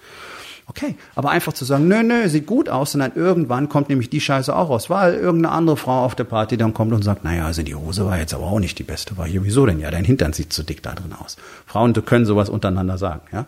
Okay, 0.75 0.95
aber 1.15 1.29
einfach 1.29 1.53
zu 1.53 1.67
sagen, 1.67 1.87
nö, 1.87 2.03
nö, 2.03 2.27
sieht 2.31 2.47
gut 2.47 2.71
aus, 2.71 2.95
und 2.95 3.01
dann 3.01 3.13
irgendwann 3.15 3.69
kommt 3.69 3.91
nämlich 3.91 4.09
die 4.09 4.23
Scheiße 4.23 4.57
auch 4.57 4.71
raus, 4.71 4.89
weil 4.89 5.13
irgendeine 5.13 5.55
andere 5.55 5.77
Frau 5.77 6.03
auf 6.03 6.15
der 6.15 6.25
Party 6.25 6.57
dann 6.57 6.73
kommt 6.73 6.95
und 6.95 7.03
sagt, 7.03 7.25
naja, 7.25 7.45
also 7.45 7.63
die 7.63 7.75
Hose 7.75 8.07
war 8.07 8.19
jetzt 8.19 8.33
aber 8.33 8.47
auch 8.47 8.59
nicht 8.59 8.79
die 8.79 8.83
beste, 8.83 9.19
war 9.19 9.27
hier, 9.27 9.45
wieso 9.45 9.67
denn? 9.67 9.81
Ja, 9.81 9.91
dein 9.91 10.07
Hintern 10.07 10.33
sieht 10.33 10.51
zu 10.51 10.63
dick 10.63 10.83
da 10.83 10.95
drin 10.95 11.13
aus. 11.13 11.37
Frauen 11.67 11.93
können 12.07 12.25
sowas 12.25 12.49
untereinander 12.49 12.97
sagen, 12.97 13.21
ja. 13.33 13.45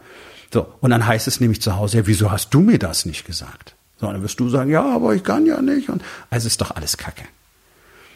So, 0.53 0.67
und 0.83 0.91
dann 0.91 1.07
heißt 1.07 1.27
es 1.27 1.41
nämlich 1.41 1.63
zu 1.63 1.77
Hause, 1.77 1.97
ja, 1.97 2.07
wieso 2.07 2.31
hast 2.31 2.53
du 2.53 2.61
mir 2.61 2.79
das 2.79 3.07
nicht 3.07 3.25
gesagt? 3.25 3.75
So, 3.99 4.07
dann 4.07 4.23
wirst 4.23 4.39
du 4.39 4.51
sagen, 4.51 4.71
ja, 4.71 4.85
aber 4.85 5.15
ich 5.15 5.25
kann 5.25 5.47
ja 5.47 5.63
nicht, 5.63 5.89
und 5.89 6.03
also 6.29 6.47
ist 6.47 6.61
doch 6.61 6.73
alles 6.73 6.99
Kacke. 6.99 7.25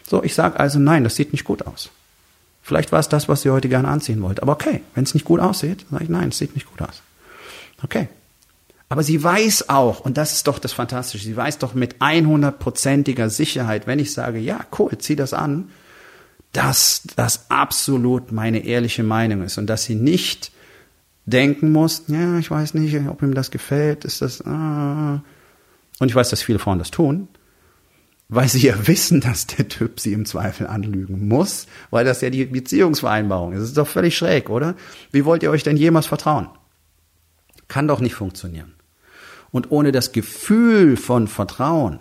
So, 0.07 0.23
ich 0.23 0.35
sage 0.35 0.61
also, 0.61 0.79
nein, 0.79 1.03
das 1.03 1.17
sieht 1.17 1.33
nicht 1.33 1.45
gut 1.45 1.67
aus. 1.67 1.89
Vielleicht 2.63 2.93
war 2.93 3.01
es 3.01 3.09
das, 3.09 3.27
was 3.27 3.41
sie 3.41 3.49
heute 3.49 3.71
gerne 3.71 3.89
anziehen 3.89 4.21
wollte, 4.21 4.43
aber 4.43 4.53
okay, 4.53 4.83
wenn 4.95 5.05
es 5.05 5.15
nicht 5.15 5.25
gut 5.25 5.41
aussieht, 5.41 5.87
sage 5.91 6.05
ich, 6.05 6.11
nein, 6.11 6.29
es 6.29 6.37
sieht 6.37 6.55
nicht 6.55 6.71
gut 6.71 6.87
aus. 6.87 7.01
Okay, 7.83 8.09
aber 8.89 9.03
sie 9.03 9.23
weiß 9.23 9.69
auch, 9.69 10.01
und 10.01 10.17
das 10.17 10.33
ist 10.33 10.47
doch 10.47 10.59
das 10.59 10.73
Fantastische, 10.73 11.25
sie 11.25 11.37
weiß 11.37 11.59
doch 11.59 11.75
mit 11.75 11.97
100%iger 11.97 13.29
Sicherheit, 13.29 13.87
wenn 13.87 13.99
ich 13.99 14.13
sage, 14.13 14.39
ja, 14.39 14.61
cool, 14.79 14.97
zieh 14.99 15.17
das 15.17 15.35
an, 15.35 15.71
dass 16.53 17.03
das 17.17 17.51
absolut 17.51 18.33
meine 18.33 18.65
ehrliche 18.65 19.03
Meinung 19.03 19.43
ist 19.43 19.59
und 19.59 19.67
dass 19.67 19.85
sie 19.85 19.95
nicht 19.95 20.53
denken 21.27 21.71
muss, 21.73 22.05
ja, 22.09 22.39
ich 22.39 22.51
weiß 22.51 22.73
nicht, 22.75 22.97
ob 23.09 23.23
ihm 23.23 23.35
das 23.35 23.51
gefällt, 23.51 24.07
ist 24.07 24.23
das, 24.23 24.41
ah. 24.47 25.23
und 25.99 26.09
ich 26.09 26.15
weiß, 26.15 26.31
dass 26.31 26.41
viele 26.41 26.59
Frauen 26.59 26.79
das 26.79 26.91
tun, 26.91 27.29
weil 28.31 28.49
sie 28.49 28.67
ja 28.67 28.75
wissen, 28.87 29.21
dass 29.21 29.47
der 29.47 29.69
Typ 29.69 30.01
sie 30.01 30.15
im 30.15 30.25
Zweifel 30.25 30.67
anlügen 30.67 31.29
muss, 31.29 31.67
weil 31.91 32.07
das 32.07 32.23
ja 32.23 32.31
die 32.31 32.47
Beziehungsvereinbarung 32.47 33.53
ist. 33.53 33.61
Das 33.61 33.69
ist 33.69 33.77
doch 33.77 33.87
völlig 33.87 34.17
schräg, 34.17 34.49
oder? 34.49 34.75
Wie 35.13 35.27
wollt 35.27 35.43
ihr 35.43 35.51
euch 35.51 35.63
denn 35.63 35.77
jemals 35.77 36.07
vertrauen? 36.07 36.49
Kann 37.69 37.87
doch 37.87 38.01
nicht 38.01 38.15
funktionieren. 38.15 38.78
Und 39.51 39.71
ohne 39.71 39.93
das 39.93 40.13
Gefühl 40.13 40.97
von 40.97 41.29
Vertrauen 41.29 42.01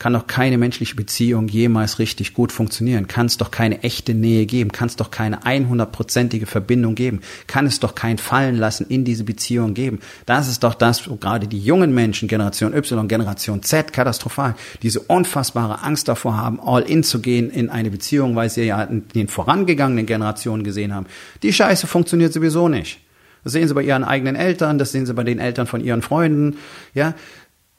kann 0.00 0.14
doch 0.14 0.26
keine 0.26 0.56
menschliche 0.56 0.96
Beziehung 0.96 1.46
jemals 1.46 1.98
richtig 1.98 2.32
gut 2.32 2.52
funktionieren, 2.52 3.06
kann 3.06 3.26
es 3.26 3.36
doch 3.36 3.50
keine 3.50 3.82
echte 3.82 4.14
Nähe 4.14 4.46
geben, 4.46 4.72
kann 4.72 4.88
es 4.88 4.96
doch 4.96 5.10
keine 5.10 5.42
100%ige 5.42 6.46
Verbindung 6.46 6.94
geben, 6.94 7.20
kann 7.46 7.66
es 7.66 7.80
doch 7.80 7.94
kein 7.94 8.16
Fallen 8.16 8.56
lassen 8.56 8.86
in 8.88 9.04
diese 9.04 9.24
Beziehung 9.24 9.74
geben. 9.74 10.00
Das 10.24 10.48
ist 10.48 10.64
doch 10.64 10.74
das, 10.74 11.08
wo 11.08 11.16
gerade 11.16 11.46
die 11.46 11.60
jungen 11.60 11.94
Menschen, 11.94 12.28
Generation 12.28 12.72
Y, 12.72 13.08
Generation 13.08 13.62
Z, 13.62 13.92
katastrophal, 13.92 14.56
diese 14.82 15.00
unfassbare 15.00 15.82
Angst 15.82 16.08
davor 16.08 16.34
haben, 16.34 16.60
all 16.60 16.82
in 16.82 17.04
zu 17.04 17.20
gehen 17.20 17.50
in 17.50 17.68
eine 17.68 17.90
Beziehung, 17.90 18.34
weil 18.36 18.48
sie 18.48 18.64
ja 18.64 18.82
in 18.82 19.06
den 19.08 19.28
vorangegangenen 19.28 20.06
Generationen 20.06 20.64
gesehen 20.64 20.94
haben. 20.94 21.06
Die 21.42 21.52
Scheiße 21.52 21.86
funktioniert 21.86 22.32
sowieso 22.32 22.68
nicht. 22.68 23.00
Das 23.44 23.52
sehen 23.52 23.68
sie 23.68 23.74
bei 23.74 23.82
ihren 23.82 24.04
eigenen 24.04 24.36
Eltern, 24.36 24.78
das 24.78 24.92
sehen 24.92 25.06
sie 25.06 25.14
bei 25.14 25.24
den 25.24 25.38
Eltern 25.38 25.66
von 25.66 25.82
ihren 25.82 26.02
Freunden, 26.02 26.56
ja. 26.94 27.14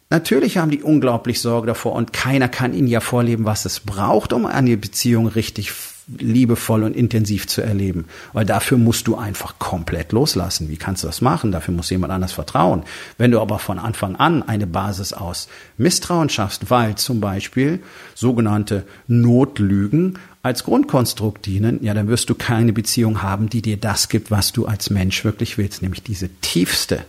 Natürlich 0.09 0.57
haben 0.57 0.71
die 0.71 0.83
unglaublich 0.83 1.39
Sorge 1.39 1.67
davor 1.67 1.93
und 1.93 2.11
keiner 2.11 2.49
kann 2.49 2.73
ihnen 2.73 2.89
ja 2.89 2.99
vorleben, 2.99 3.45
was 3.45 3.63
es 3.63 3.79
braucht, 3.79 4.33
um 4.33 4.45
eine 4.45 4.75
Beziehung 4.75 5.27
richtig 5.27 5.71
liebevoll 6.17 6.83
und 6.83 6.95
intensiv 6.95 7.47
zu 7.47 7.61
erleben. 7.61 8.05
Weil 8.33 8.45
dafür 8.45 8.77
musst 8.77 9.07
du 9.07 9.15
einfach 9.15 9.59
komplett 9.59 10.11
loslassen. 10.11 10.69
Wie 10.69 10.77
kannst 10.77 11.03
du 11.03 11.07
das 11.07 11.21
machen? 11.21 11.51
Dafür 11.51 11.73
muss 11.73 11.89
jemand 11.89 12.11
anders 12.11 12.33
vertrauen. 12.33 12.83
Wenn 13.17 13.31
du 13.31 13.39
aber 13.39 13.59
von 13.59 13.79
Anfang 13.79 14.15
an 14.15 14.43
eine 14.43 14.67
Basis 14.67 15.13
aus 15.13 15.47
Misstrauen 15.77 16.29
schaffst, 16.29 16.69
weil 16.69 16.95
zum 16.95 17.21
Beispiel 17.21 17.81
sogenannte 18.15 18.85
Notlügen 19.07 20.19
als 20.43 20.63
Grundkonstrukt 20.63 21.45
dienen, 21.45 21.83
ja, 21.83 21.93
dann 21.93 22.07
wirst 22.07 22.29
du 22.29 22.35
keine 22.35 22.73
Beziehung 22.73 23.21
haben, 23.21 23.49
die 23.49 23.61
dir 23.61 23.77
das 23.77 24.09
gibt, 24.09 24.31
was 24.31 24.51
du 24.51 24.65
als 24.65 24.89
Mensch 24.89 25.23
wirklich 25.23 25.57
willst, 25.57 25.81
nämlich 25.81 26.03
diese 26.03 26.29
tiefste, 26.41 27.05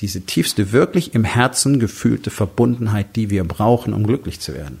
diese 0.00 0.22
tiefste, 0.22 0.72
wirklich 0.72 1.14
im 1.14 1.24
Herzen 1.24 1.80
gefühlte 1.80 2.30
Verbundenheit, 2.30 3.16
die 3.16 3.30
wir 3.30 3.44
brauchen, 3.44 3.92
um 3.92 4.06
glücklich 4.06 4.40
zu 4.40 4.54
werden. 4.54 4.80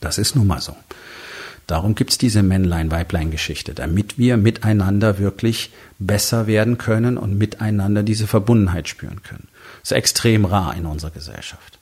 Das 0.00 0.18
ist 0.18 0.34
nun 0.34 0.46
mal 0.46 0.60
so. 0.60 0.76
Darum 1.66 1.94
gibt's 1.94 2.18
diese 2.18 2.42
Männlein-Weiblein-Geschichte, 2.42 3.72
damit 3.72 4.18
wir 4.18 4.36
miteinander 4.36 5.18
wirklich 5.18 5.70
besser 5.98 6.46
werden 6.46 6.76
können 6.76 7.16
und 7.16 7.38
miteinander 7.38 8.02
diese 8.02 8.26
Verbundenheit 8.26 8.88
spüren 8.88 9.22
können. 9.22 9.48
Das 9.80 9.92
ist 9.92 9.96
extrem 9.96 10.44
rar 10.44 10.74
in 10.76 10.86
unserer 10.86 11.12
Gesellschaft. 11.12 11.78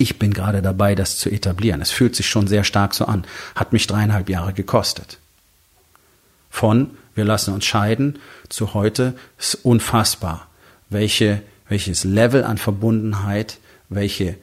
Ich 0.00 0.18
bin 0.18 0.32
gerade 0.32 0.62
dabei, 0.62 0.94
das 0.94 1.18
zu 1.18 1.28
etablieren. 1.28 1.82
Es 1.82 1.90
fühlt 1.90 2.16
sich 2.16 2.26
schon 2.26 2.46
sehr 2.46 2.64
stark 2.64 2.94
so 2.94 3.04
an. 3.04 3.26
Hat 3.54 3.74
mich 3.74 3.86
dreieinhalb 3.86 4.30
Jahre 4.30 4.54
gekostet. 4.54 5.18
Von 6.48 6.92
wir 7.14 7.26
lassen 7.26 7.52
uns 7.52 7.66
scheiden 7.66 8.18
zu 8.48 8.72
heute 8.72 9.14
ist 9.38 9.56
unfassbar, 9.56 10.48
welche, 10.88 11.42
welches 11.68 12.04
Level 12.04 12.44
an 12.44 12.56
Verbundenheit, 12.56 13.58
welche 13.90 14.38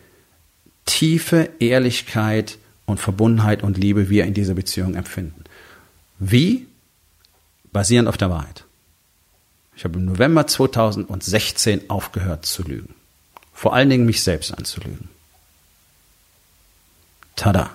tiefe 0.85 1.49
Ehrlichkeit 1.57 2.59
und 2.85 2.99
Verbundenheit 2.99 3.63
und 3.63 3.79
Liebe 3.79 4.09
wir 4.09 4.25
in 4.25 4.35
dieser 4.35 4.53
Beziehung 4.53 4.93
empfinden. 4.93 5.43
Wie? 6.19 6.67
Basierend 7.73 8.07
auf 8.07 8.17
der 8.17 8.29
Wahrheit. 8.29 8.63
Ich 9.75 9.85
habe 9.85 9.97
im 9.97 10.05
November 10.05 10.45
2016 10.45 11.89
aufgehört 11.89 12.45
zu 12.45 12.61
lügen. 12.61 12.93
Vor 13.55 13.73
allen 13.73 13.89
Dingen 13.89 14.05
mich 14.05 14.21
selbst 14.21 14.55
anzulügen. 14.55 15.16
Tada. 17.37 17.69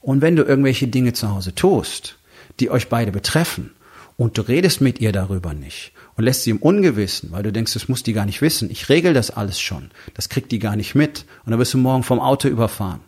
Und 0.00 0.20
wenn 0.20 0.36
du 0.36 0.44
irgendwelche 0.44 0.86
Dinge 0.86 1.14
zu 1.14 1.30
Hause 1.30 1.54
tust, 1.54 2.16
die 2.60 2.70
euch 2.70 2.88
beide 2.88 3.10
betreffen, 3.10 3.70
und 4.16 4.38
du 4.38 4.42
redest 4.42 4.80
mit 4.80 5.00
ihr 5.00 5.12
darüber 5.12 5.54
nicht 5.54 5.92
und 6.16 6.24
lässt 6.24 6.44
sie 6.44 6.50
im 6.50 6.58
Ungewissen, 6.58 7.32
weil 7.32 7.42
du 7.42 7.52
denkst, 7.52 7.74
das 7.74 7.88
muss 7.88 8.02
die 8.02 8.12
gar 8.12 8.26
nicht 8.26 8.42
wissen. 8.42 8.70
Ich 8.70 8.88
regel 8.88 9.12
das 9.12 9.30
alles 9.30 9.58
schon. 9.60 9.90
Das 10.14 10.28
kriegt 10.28 10.52
die 10.52 10.60
gar 10.60 10.76
nicht 10.76 10.94
mit. 10.94 11.24
Und 11.44 11.50
dann 11.50 11.58
wirst 11.58 11.74
du 11.74 11.78
morgen 11.78 12.04
vom 12.04 12.20
Auto 12.20 12.48
überfahren. 12.48 13.00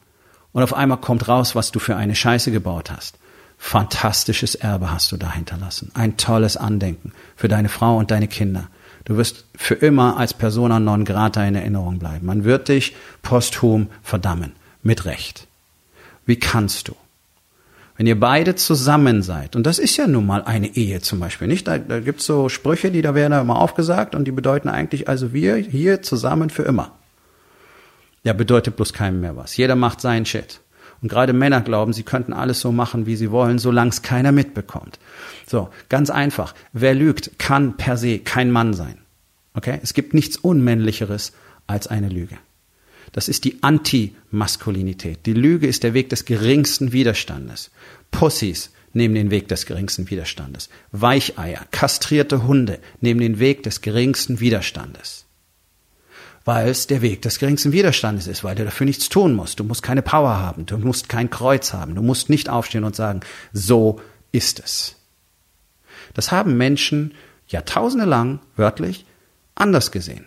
Und 0.53 0.63
auf 0.63 0.75
einmal 0.75 0.99
kommt 0.99 1.29
raus, 1.29 1.55
was 1.55 1.71
du 1.71 1.79
für 1.79 1.97
eine 1.97 2.17
Scheiße 2.17 2.51
gebaut 2.51 2.91
hast. 2.91 3.19
Fantastisches 3.59 4.55
Erbe 4.55 4.91
hast 4.91 5.13
du 5.13 5.17
da 5.17 5.33
hinterlassen. 5.33 5.91
Ein 5.95 6.17
tolles 6.17 6.57
Andenken 6.57 7.13
für 7.37 7.49
deine 7.49 7.69
Frau 7.69 7.97
und 7.97 8.11
deine 8.11 8.29
Kinder. 8.29 8.69
Du 9.05 9.17
wirst 9.17 9.45
für 9.55 9.75
immer 9.75 10.17
als 10.17 10.35
Persona 10.35 10.81
non 10.81 11.05
grata 11.05 11.45
in 11.47 11.55
Erinnerung 11.55 11.99
bleiben. 12.01 12.27
Man 12.27 12.45
wird 12.45 12.69
dich 12.69 12.97
posthum 13.23 13.89
verdammen. 14.03 14.53
Mit 14.87 15.05
Recht. 15.05 15.49
Wie 16.27 16.39
kannst 16.39 16.87
du? 16.87 16.95
Wenn 17.97 18.07
ihr 18.07 18.21
beide 18.21 18.55
zusammen 18.55 19.25
seid, 19.25 19.57
und 19.57 19.65
das 19.65 19.81
ist 19.81 19.97
ja 19.97 20.07
nun 20.07 20.27
mal 20.27 20.45
eine 20.45 20.77
Ehe 20.77 21.01
zum 21.01 21.19
Beispiel, 21.19 21.49
nicht? 21.49 21.67
Da, 21.67 21.79
da 21.79 21.99
gibt's 21.99 22.25
so 22.25 22.49
Sprüche, 22.49 22.93
die 22.93 23.03
da 23.03 23.13
werden 23.17 23.33
immer 23.33 23.59
aufgesagt 23.59 24.15
und 24.15 24.27
die 24.27 24.31
bedeuten 24.31 24.69
eigentlich, 24.69 25.09
also 25.09 25.33
wir 25.33 25.57
hier 25.57 26.03
zusammen 26.03 26.51
für 26.51 26.63
immer. 26.63 26.93
Ja, 28.23 28.33
bedeutet 28.33 28.77
bloß 28.77 28.93
keinem 28.93 29.21
mehr 29.21 29.35
was. 29.35 29.57
Jeder 29.57 29.75
macht 29.75 30.01
seinen 30.01 30.25
Shit. 30.25 30.61
Und 31.03 31.09
gerade 31.09 31.33
Männer 31.33 31.63
glauben, 31.63 31.93
sie 31.93 32.05
könnten 32.05 32.33
alles 32.33 32.61
so 32.61 32.71
machen, 32.71 33.07
wie 33.07 33.17
sie 33.17 33.33
wollen, 33.33 33.59
solange 33.59 33.91
es 33.91 34.03
keiner 34.03 34.31
mitbekommt. 34.31 35.01
So, 35.49 35.69
ganz 35.89 36.11
einfach. 36.11 36.55
Wer 36.73 36.95
lügt, 36.95 37.41
kann 37.41 37.77
per 37.77 37.97
se 37.97 38.21
kein 38.21 38.53
Mann 38.53 38.73
sein. 38.73 38.99
Okay? 39.55 39.81
Es 39.83 39.95
gibt 39.95 40.15
nichts 40.15 40.37
Unmännlicheres 40.37 41.33
als 41.67 41.89
eine 41.89 42.09
Lüge. 42.09 42.39
Das 43.13 43.29
ist 43.29 43.45
die 43.45 43.63
Anti-Maskulinität. 43.63 45.27
Die 45.27 45.33
Lüge 45.33 45.67
ist 45.67 45.83
der 45.83 45.95
Weg 45.95 46.11
des 46.11 46.25
geringsten 46.25 46.93
Widerstandes. 46.93 47.71
Pussys 48.11 48.71
nehmen 48.93 49.15
den 49.15 49.31
Weg 49.31 49.49
des 49.49 49.67
geringsten 49.67 50.11
Widerstandes. 50.11 50.69
Weicheier, 50.91 51.67
kastrierte 51.71 52.47
Hunde 52.47 52.79
nehmen 53.01 53.21
den 53.21 53.39
Weg 53.39 53.63
des 53.63 53.81
geringsten 53.81 54.41
Widerstandes. 54.41 55.27
Weil 56.45 56.69
es 56.69 56.87
der 56.87 57.03
Weg 57.03 57.23
des 57.23 57.39
geringsten 57.39 57.73
Widerstandes 57.73 58.27
ist, 58.27 58.45
weil 58.45 58.55
du 58.55 58.65
dafür 58.65 58.87
nichts 58.87 59.09
tun 59.09 59.35
musst. 59.35 59.61
Du 59.61 59.65
musst 59.65 59.83
keine 59.83 60.03
Power 60.03 60.39
haben, 60.39 60.65
du 60.65 60.79
musst 60.79 61.09
kein 61.09 61.29
Kreuz 61.29 61.73
haben, 61.73 61.95
du 61.95 62.03
musst 62.03 62.31
nicht 62.31 62.49
aufstehen 62.49 62.85
und 62.85 62.97
sagen, 62.97 63.21
so 63.53 64.01
ist 64.33 64.61
es. 64.61 64.97
Das 66.15 66.33
haben 66.33 66.57
Menschen 66.57 67.15
jahrtausende 67.49 68.07
lang, 68.07 68.41
wörtlich, 68.57 69.05
anders 69.55 69.91
gesehen. 69.91 70.27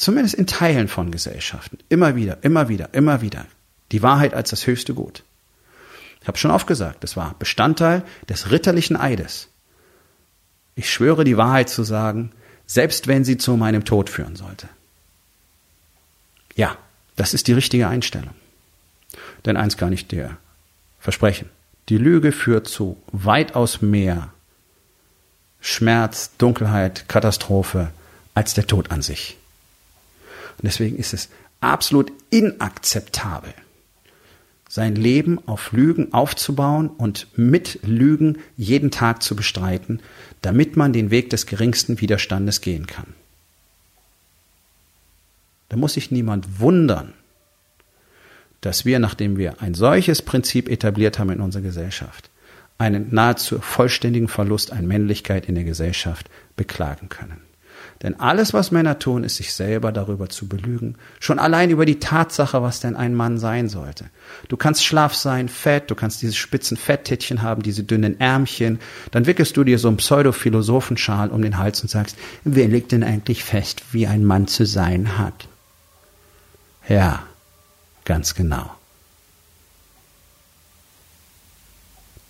Zumindest 0.00 0.34
in 0.34 0.46
Teilen 0.46 0.88
von 0.88 1.10
Gesellschaften. 1.10 1.76
Immer 1.90 2.16
wieder, 2.16 2.38
immer 2.40 2.70
wieder, 2.70 2.94
immer 2.94 3.20
wieder. 3.20 3.44
Die 3.92 4.02
Wahrheit 4.02 4.32
als 4.32 4.48
das 4.48 4.66
höchste 4.66 4.94
Gut. 4.94 5.24
Ich 6.22 6.26
habe 6.26 6.38
schon 6.38 6.50
oft 6.50 6.66
gesagt, 6.66 7.04
das 7.04 7.18
war 7.18 7.34
Bestandteil 7.38 8.02
des 8.26 8.50
ritterlichen 8.50 8.96
Eides. 8.96 9.48
Ich 10.74 10.90
schwöre 10.90 11.24
die 11.24 11.36
Wahrheit 11.36 11.68
zu 11.68 11.82
sagen, 11.82 12.32
selbst 12.66 13.08
wenn 13.08 13.26
sie 13.26 13.36
zu 13.36 13.58
meinem 13.58 13.84
Tod 13.84 14.08
führen 14.08 14.36
sollte. 14.36 14.70
Ja, 16.54 16.78
das 17.16 17.34
ist 17.34 17.46
die 17.46 17.52
richtige 17.52 17.86
Einstellung. 17.86 18.34
Denn 19.44 19.58
eins 19.58 19.76
kann 19.76 19.92
ich 19.92 20.08
dir 20.08 20.38
versprechen. 20.98 21.50
Die 21.90 21.98
Lüge 21.98 22.32
führt 22.32 22.66
zu 22.68 22.96
weitaus 23.12 23.82
mehr 23.82 24.32
Schmerz, 25.60 26.30
Dunkelheit, 26.38 27.06
Katastrophe 27.06 27.90
als 28.32 28.54
der 28.54 28.66
Tod 28.66 28.90
an 28.90 29.02
sich. 29.02 29.36
Und 30.60 30.66
deswegen 30.66 30.96
ist 30.96 31.14
es 31.14 31.30
absolut 31.60 32.12
inakzeptabel, 32.28 33.54
sein 34.68 34.94
Leben 34.94 35.40
auf 35.48 35.72
Lügen 35.72 36.12
aufzubauen 36.12 36.88
und 36.88 37.26
mit 37.36 37.80
Lügen 37.82 38.38
jeden 38.58 38.90
Tag 38.90 39.22
zu 39.22 39.34
bestreiten, 39.34 40.00
damit 40.42 40.76
man 40.76 40.92
den 40.92 41.10
Weg 41.10 41.30
des 41.30 41.46
geringsten 41.46 42.00
Widerstandes 42.00 42.60
gehen 42.60 42.86
kann. 42.86 43.14
Da 45.70 45.78
muss 45.78 45.94
sich 45.94 46.10
niemand 46.10 46.60
wundern, 46.60 47.14
dass 48.60 48.84
wir, 48.84 48.98
nachdem 48.98 49.38
wir 49.38 49.62
ein 49.62 49.72
solches 49.72 50.20
Prinzip 50.20 50.68
etabliert 50.68 51.18
haben 51.18 51.30
in 51.30 51.40
unserer 51.40 51.62
Gesellschaft, 51.62 52.28
einen 52.76 53.14
nahezu 53.14 53.60
vollständigen 53.60 54.28
Verlust 54.28 54.72
an 54.72 54.86
Männlichkeit 54.86 55.46
in 55.46 55.54
der 55.54 55.64
Gesellschaft 55.64 56.28
beklagen 56.56 57.08
können. 57.08 57.49
Denn 58.02 58.18
alles, 58.18 58.54
was 58.54 58.70
Männer 58.70 58.98
tun, 58.98 59.24
ist 59.24 59.36
sich 59.36 59.52
selber 59.52 59.92
darüber 59.92 60.30
zu 60.30 60.48
belügen. 60.48 60.94
Schon 61.18 61.38
allein 61.38 61.68
über 61.68 61.84
die 61.84 62.00
Tatsache, 62.00 62.62
was 62.62 62.80
denn 62.80 62.96
ein 62.96 63.14
Mann 63.14 63.38
sein 63.38 63.68
sollte. 63.68 64.06
Du 64.48 64.56
kannst 64.56 64.84
schlaff 64.84 65.14
sein, 65.14 65.50
fett, 65.50 65.90
du 65.90 65.94
kannst 65.94 66.22
diese 66.22 66.32
spitzen 66.32 66.78
Fetttätchen 66.78 67.42
haben, 67.42 67.62
diese 67.62 67.84
dünnen 67.84 68.18
Ärmchen. 68.18 68.78
Dann 69.10 69.26
wickelst 69.26 69.54
du 69.54 69.64
dir 69.64 69.78
so 69.78 69.88
einen 69.88 69.98
Pseudo-Philosophenschal 69.98 71.28
um 71.28 71.42
den 71.42 71.58
Hals 71.58 71.82
und 71.82 71.88
sagst, 71.88 72.16
wer 72.44 72.68
legt 72.68 72.92
denn 72.92 73.04
eigentlich 73.04 73.44
fest, 73.44 73.82
wie 73.92 74.06
ein 74.06 74.24
Mann 74.24 74.46
zu 74.46 74.64
sein 74.64 75.18
hat? 75.18 75.46
Ja, 76.88 77.22
ganz 78.06 78.34
genau. 78.34 78.74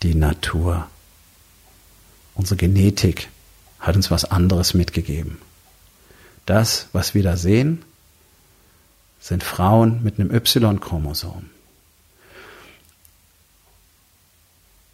Die 0.03 0.17
Natur. 0.17 0.89
Unsere 2.35 2.57
Genetik 2.57 3.29
hat 3.79 3.95
uns 3.95 4.11
was 4.11 4.25
anderes 4.25 4.75
mitgegeben. 4.75 5.39
Das, 6.51 6.89
was 6.93 7.15
wir 7.15 7.23
da 7.23 7.37
sehen, 7.37 7.83
sind 9.21 9.45
Frauen 9.45 10.03
mit 10.03 10.19
einem 10.19 10.35
Y-Chromosom. 10.35 11.49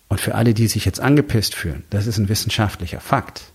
Und 0.08 0.20
für 0.20 0.34
alle, 0.34 0.52
die 0.52 0.66
sich 0.66 0.84
jetzt 0.84 1.00
angepisst 1.00 1.54
fühlen, 1.54 1.84
das 1.88 2.06
ist 2.06 2.18
ein 2.18 2.28
wissenschaftlicher 2.28 3.00
Fakt. 3.00 3.52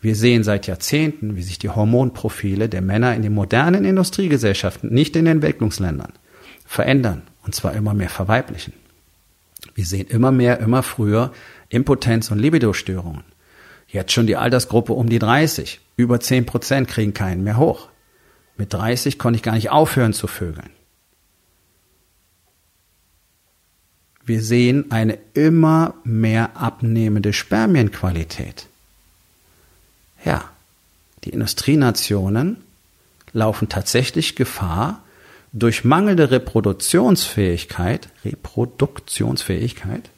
Wir 0.00 0.16
sehen 0.16 0.42
seit 0.42 0.66
Jahrzehnten, 0.66 1.36
wie 1.36 1.44
sich 1.44 1.60
die 1.60 1.68
Hormonprofile 1.68 2.68
der 2.68 2.82
Männer 2.82 3.14
in 3.14 3.22
den 3.22 3.32
modernen 3.32 3.84
Industriegesellschaften, 3.84 4.92
nicht 4.92 5.14
in 5.14 5.26
den 5.26 5.36
Entwicklungsländern, 5.36 6.12
verändern. 6.66 7.22
Und 7.44 7.54
zwar 7.54 7.74
immer 7.74 7.94
mehr 7.94 8.10
verweiblichen. 8.10 8.72
Wir 9.76 9.86
sehen 9.86 10.08
immer 10.08 10.32
mehr, 10.32 10.58
immer 10.58 10.82
früher 10.82 11.32
Impotenz 11.68 12.32
und 12.32 12.40
Libidostörungen. 12.40 13.22
Jetzt 13.92 14.12
schon 14.12 14.26
die 14.26 14.36
Altersgruppe 14.36 14.92
um 14.92 15.08
die 15.08 15.18
30. 15.18 15.80
Über 15.96 16.20
10 16.20 16.46
Prozent 16.46 16.88
kriegen 16.88 17.12
keinen 17.12 17.42
mehr 17.42 17.56
hoch. 17.56 17.88
Mit 18.56 18.72
30 18.72 19.18
konnte 19.18 19.36
ich 19.36 19.42
gar 19.42 19.54
nicht 19.54 19.70
aufhören 19.70 20.12
zu 20.12 20.26
vögeln. 20.26 20.70
Wir 24.24 24.42
sehen 24.42 24.92
eine 24.92 25.18
immer 25.34 25.94
mehr 26.04 26.56
abnehmende 26.56 27.32
Spermienqualität. 27.32 28.66
Ja, 30.24 30.48
die 31.24 31.30
Industrienationen 31.30 32.58
laufen 33.32 33.68
tatsächlich 33.68 34.36
Gefahr, 34.36 35.02
durch 35.52 35.84
mangelnde 35.84 36.30
Reproduktionsfähigkeit, 36.30 38.08
Reproduktionsfähigkeit, 38.24 40.10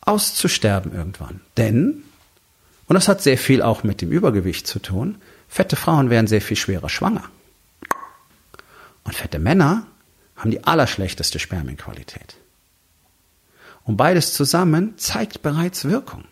auszusterben 0.00 0.94
irgendwann. 0.94 1.40
Denn 1.58 2.04
und 2.88 2.94
das 2.94 3.06
hat 3.06 3.22
sehr 3.22 3.38
viel 3.38 3.62
auch 3.62 3.84
mit 3.84 4.00
dem 4.00 4.10
Übergewicht 4.10 4.66
zu 4.66 4.78
tun. 4.78 5.18
Fette 5.48 5.76
Frauen 5.76 6.10
werden 6.10 6.26
sehr 6.26 6.40
viel 6.40 6.56
schwerer 6.56 6.88
schwanger. 6.88 7.24
Und 9.04 9.14
fette 9.14 9.38
Männer 9.38 9.86
haben 10.36 10.50
die 10.50 10.64
allerschlechteste 10.64 11.38
Spermienqualität. 11.38 12.36
Und 13.84 13.96
beides 13.96 14.32
zusammen 14.32 14.98
zeigt 14.98 15.42
bereits 15.42 15.84
Wirkung 15.84 16.24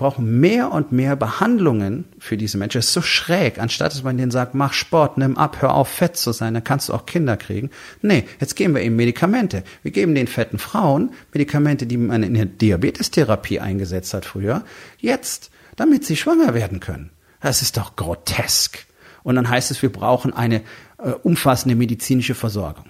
brauchen 0.00 0.40
mehr 0.40 0.72
und 0.72 0.92
mehr 0.92 1.14
Behandlungen 1.14 2.06
für 2.18 2.38
diese 2.38 2.56
Menschen. 2.56 2.78
Es 2.78 2.86
ist 2.86 2.94
so 2.94 3.02
schräg, 3.02 3.58
anstatt 3.58 3.92
dass 3.92 4.02
man 4.02 4.16
denen 4.16 4.30
sagt, 4.30 4.54
mach 4.54 4.72
Sport, 4.72 5.18
nimm 5.18 5.36
ab, 5.36 5.60
hör 5.60 5.74
auf, 5.74 5.88
fett 5.88 6.16
zu 6.16 6.32
sein, 6.32 6.54
dann 6.54 6.64
kannst 6.64 6.88
du 6.88 6.94
auch 6.94 7.04
Kinder 7.04 7.36
kriegen. 7.36 7.68
Nee, 8.00 8.24
jetzt 8.40 8.56
geben 8.56 8.74
wir 8.74 8.82
ihnen 8.82 8.96
Medikamente. 8.96 9.62
Wir 9.82 9.90
geben 9.90 10.14
den 10.14 10.26
fetten 10.26 10.58
Frauen 10.58 11.12
Medikamente, 11.34 11.86
die 11.86 11.98
man 11.98 12.22
in 12.22 12.32
der 12.32 12.46
Diabetestherapie 12.46 13.60
eingesetzt 13.60 14.14
hat 14.14 14.24
früher, 14.24 14.64
jetzt, 14.98 15.50
damit 15.76 16.06
sie 16.06 16.16
schwanger 16.16 16.54
werden 16.54 16.80
können. 16.80 17.10
Das 17.42 17.60
ist 17.60 17.76
doch 17.76 17.94
grotesk. 17.94 18.86
Und 19.22 19.36
dann 19.36 19.50
heißt 19.50 19.70
es, 19.70 19.82
wir 19.82 19.92
brauchen 19.92 20.32
eine 20.32 20.62
äh, 20.96 21.10
umfassende 21.22 21.74
medizinische 21.74 22.34
Versorgung. 22.34 22.86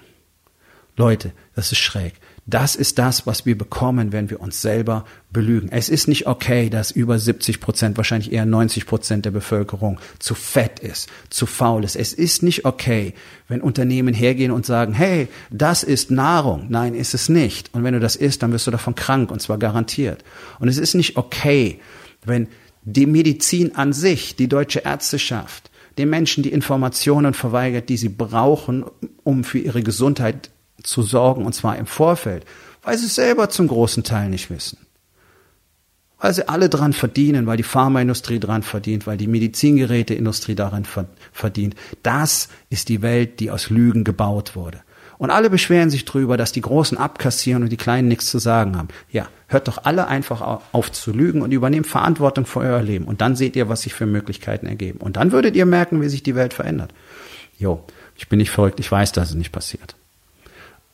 Leute, 0.96 1.32
das 1.56 1.72
ist 1.72 1.78
schräg. 1.78 2.14
Das 2.50 2.74
ist 2.74 2.98
das, 2.98 3.28
was 3.28 3.46
wir 3.46 3.56
bekommen, 3.56 4.10
wenn 4.10 4.28
wir 4.28 4.40
uns 4.40 4.60
selber 4.60 5.04
belügen. 5.32 5.68
Es 5.70 5.88
ist 5.88 6.08
nicht 6.08 6.26
okay, 6.26 6.68
dass 6.68 6.90
über 6.90 7.16
70 7.16 7.60
Prozent, 7.60 7.96
wahrscheinlich 7.96 8.32
eher 8.32 8.44
90 8.44 8.86
Prozent 8.86 9.24
der 9.24 9.30
Bevölkerung 9.30 10.00
zu 10.18 10.34
fett 10.34 10.80
ist, 10.80 11.08
zu 11.28 11.46
faul 11.46 11.84
ist. 11.84 11.94
Es 11.94 12.12
ist 12.12 12.42
nicht 12.42 12.64
okay, 12.64 13.14
wenn 13.46 13.60
Unternehmen 13.60 14.14
hergehen 14.14 14.50
und 14.50 14.66
sagen, 14.66 14.94
hey, 14.94 15.28
das 15.50 15.84
ist 15.84 16.10
Nahrung. 16.10 16.66
Nein, 16.70 16.94
ist 16.94 17.14
es 17.14 17.28
nicht. 17.28 17.72
Und 17.72 17.84
wenn 17.84 17.94
du 17.94 18.00
das 18.00 18.16
isst, 18.16 18.42
dann 18.42 18.50
wirst 18.50 18.66
du 18.66 18.72
davon 18.72 18.96
krank 18.96 19.30
und 19.30 19.40
zwar 19.40 19.58
garantiert. 19.58 20.24
Und 20.58 20.66
es 20.66 20.78
ist 20.78 20.94
nicht 20.94 21.16
okay, 21.16 21.78
wenn 22.24 22.48
die 22.82 23.06
Medizin 23.06 23.76
an 23.76 23.92
sich, 23.92 24.34
die 24.34 24.48
deutsche 24.48 24.80
Ärzteschaft, 24.80 25.70
den 25.98 26.10
Menschen 26.10 26.42
die 26.42 26.52
Informationen 26.52 27.32
verweigert, 27.32 27.88
die 27.88 27.96
sie 27.96 28.08
brauchen, 28.08 28.84
um 29.22 29.44
für 29.44 29.60
ihre 29.60 29.84
Gesundheit 29.84 30.50
zu 30.82 31.02
sorgen, 31.02 31.44
und 31.44 31.54
zwar 31.54 31.76
im 31.76 31.86
Vorfeld, 31.86 32.44
weil 32.82 32.96
sie 32.98 33.06
es 33.06 33.14
selber 33.14 33.48
zum 33.48 33.68
großen 33.68 34.04
Teil 34.04 34.28
nicht 34.28 34.50
wissen. 34.50 34.78
Weil 36.18 36.34
sie 36.34 36.48
alle 36.48 36.68
dran 36.68 36.92
verdienen, 36.92 37.46
weil 37.46 37.56
die 37.56 37.62
Pharmaindustrie 37.62 38.40
dran 38.40 38.62
verdient, 38.62 39.06
weil 39.06 39.16
die 39.16 39.26
Medizingeräteindustrie 39.26 40.54
daran 40.54 40.86
verdient. 41.32 41.74
Das 42.02 42.48
ist 42.68 42.90
die 42.90 43.00
Welt, 43.00 43.40
die 43.40 43.50
aus 43.50 43.70
Lügen 43.70 44.04
gebaut 44.04 44.54
wurde. 44.54 44.82
Und 45.16 45.30
alle 45.30 45.50
beschweren 45.50 45.90
sich 45.90 46.06
drüber, 46.06 46.38
dass 46.38 46.52
die 46.52 46.62
Großen 46.62 46.96
abkassieren 46.96 47.62
und 47.62 47.68
die 47.70 47.76
Kleinen 47.76 48.08
nichts 48.08 48.30
zu 48.30 48.38
sagen 48.38 48.76
haben. 48.78 48.88
Ja, 49.10 49.28
hört 49.48 49.68
doch 49.68 49.84
alle 49.84 50.08
einfach 50.08 50.60
auf 50.72 50.92
zu 50.92 51.12
lügen 51.12 51.42
und 51.42 51.52
übernehmt 51.52 51.86
Verantwortung 51.86 52.46
für 52.46 52.60
euer 52.60 52.82
Leben. 52.82 53.04
Und 53.04 53.20
dann 53.20 53.36
seht 53.36 53.54
ihr, 53.54 53.68
was 53.68 53.82
sich 53.82 53.92
für 53.92 54.06
Möglichkeiten 54.06 54.66
ergeben. 54.66 54.98
Und 55.00 55.18
dann 55.18 55.32
würdet 55.32 55.56
ihr 55.56 55.66
merken, 55.66 56.00
wie 56.00 56.08
sich 56.08 56.22
die 56.22 56.36
Welt 56.36 56.54
verändert. 56.54 56.94
Jo, 57.58 57.84
ich 58.16 58.28
bin 58.30 58.38
nicht 58.38 58.50
verrückt, 58.50 58.80
ich 58.80 58.90
weiß, 58.90 59.12
dass 59.12 59.28
es 59.28 59.34
nicht 59.34 59.52
passiert. 59.52 59.94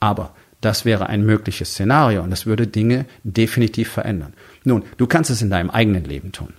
Aber 0.01 0.35
Das 0.61 0.85
wäre 0.85 1.09
ein 1.09 1.25
mögliches 1.25 1.71
Szenario 1.71 2.23
und 2.23 2.31
das 2.31 2.47
würde 2.47 2.67
Dinge 2.67 3.05
definitiv 3.23 3.91
verändern. 3.91 4.33
Nun, 4.65 4.85
du 4.97 5.07
kannst 5.07 5.31
es 5.31 5.43
in 5.43 5.51
deinem 5.51 5.71
eigenen 5.71 6.05
Leben 6.05 6.33
tun. 6.33 6.55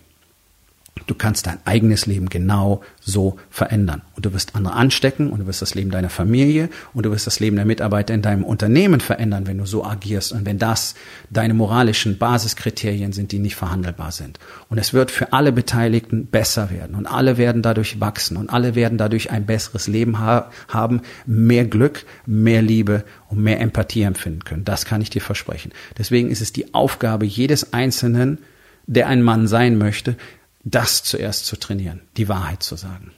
Du 1.07 1.15
kannst 1.15 1.47
dein 1.47 1.57
eigenes 1.63 2.05
Leben 2.05 2.27
genau 2.27 2.81
so 2.99 3.37
verändern. 3.49 4.01
Und 4.15 4.25
du 4.25 4.33
wirst 4.33 4.55
andere 4.55 4.73
anstecken 4.73 5.29
und 5.29 5.39
du 5.39 5.47
wirst 5.47 5.61
das 5.61 5.73
Leben 5.73 5.89
deiner 5.89 6.09
Familie 6.09 6.69
und 6.93 7.05
du 7.05 7.11
wirst 7.11 7.25
das 7.25 7.39
Leben 7.39 7.55
der 7.55 7.65
Mitarbeiter 7.65 8.13
in 8.13 8.21
deinem 8.21 8.43
Unternehmen 8.43 8.99
verändern, 8.99 9.47
wenn 9.47 9.57
du 9.57 9.65
so 9.65 9.85
agierst 9.85 10.33
und 10.33 10.45
wenn 10.45 10.59
das 10.59 10.95
deine 11.29 11.53
moralischen 11.53 12.17
Basiskriterien 12.17 13.13
sind, 13.13 13.31
die 13.31 13.39
nicht 13.39 13.55
verhandelbar 13.55 14.11
sind. 14.11 14.37
Und 14.67 14.79
es 14.79 14.93
wird 14.93 15.09
für 15.09 15.31
alle 15.31 15.53
Beteiligten 15.53 16.27
besser 16.27 16.69
werden 16.69 16.95
und 16.95 17.07
alle 17.07 17.37
werden 17.37 17.61
dadurch 17.61 18.01
wachsen 18.01 18.35
und 18.35 18.49
alle 18.49 18.75
werden 18.75 18.97
dadurch 18.97 19.31
ein 19.31 19.45
besseres 19.45 19.87
Leben 19.87 20.19
ha 20.19 20.51
haben, 20.67 21.01
mehr 21.25 21.63
Glück, 21.63 22.05
mehr 22.25 22.61
Liebe 22.61 23.05
und 23.29 23.41
mehr 23.41 23.61
Empathie 23.61 24.01
empfinden 24.01 24.43
können. 24.43 24.65
Das 24.65 24.83
kann 24.83 24.99
ich 24.99 25.09
dir 25.09 25.21
versprechen. 25.21 25.71
Deswegen 25.97 26.29
ist 26.29 26.41
es 26.41 26.51
die 26.51 26.73
Aufgabe 26.73 27.25
jedes 27.25 27.71
Einzelnen, 27.71 28.39
der 28.87 29.07
ein 29.07 29.21
Mann 29.21 29.47
sein 29.47 29.77
möchte, 29.77 30.15
das 30.63 31.03
zuerst 31.03 31.45
zu 31.45 31.55
trainieren, 31.57 32.01
die 32.17 32.27
Wahrheit 32.27 32.63
zu 32.63 32.75
sagen. 32.75 33.11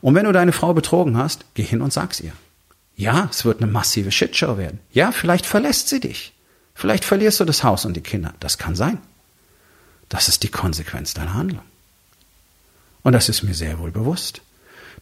Und 0.00 0.14
wenn 0.14 0.24
du 0.24 0.32
deine 0.32 0.52
Frau 0.52 0.74
betrogen 0.74 1.16
hast, 1.16 1.44
geh 1.54 1.62
hin 1.62 1.80
und 1.80 1.92
sag's 1.92 2.20
ihr. 2.20 2.32
Ja, 2.96 3.28
es 3.30 3.44
wird 3.44 3.62
eine 3.62 3.70
massive 3.70 4.12
Shitshow 4.12 4.58
werden. 4.58 4.80
Ja, 4.92 5.12
vielleicht 5.12 5.46
verlässt 5.46 5.88
sie 5.88 6.00
dich. 6.00 6.32
Vielleicht 6.74 7.04
verlierst 7.04 7.40
du 7.40 7.44
das 7.44 7.64
Haus 7.64 7.84
und 7.84 7.94
die 7.94 8.00
Kinder. 8.00 8.34
Das 8.40 8.58
kann 8.58 8.74
sein. 8.74 8.98
Das 10.08 10.28
ist 10.28 10.42
die 10.42 10.48
Konsequenz 10.48 11.14
deiner 11.14 11.34
Handlung. 11.34 11.64
Und 13.02 13.12
das 13.12 13.28
ist 13.28 13.42
mir 13.42 13.54
sehr 13.54 13.78
wohl 13.78 13.90
bewusst. 13.90 14.42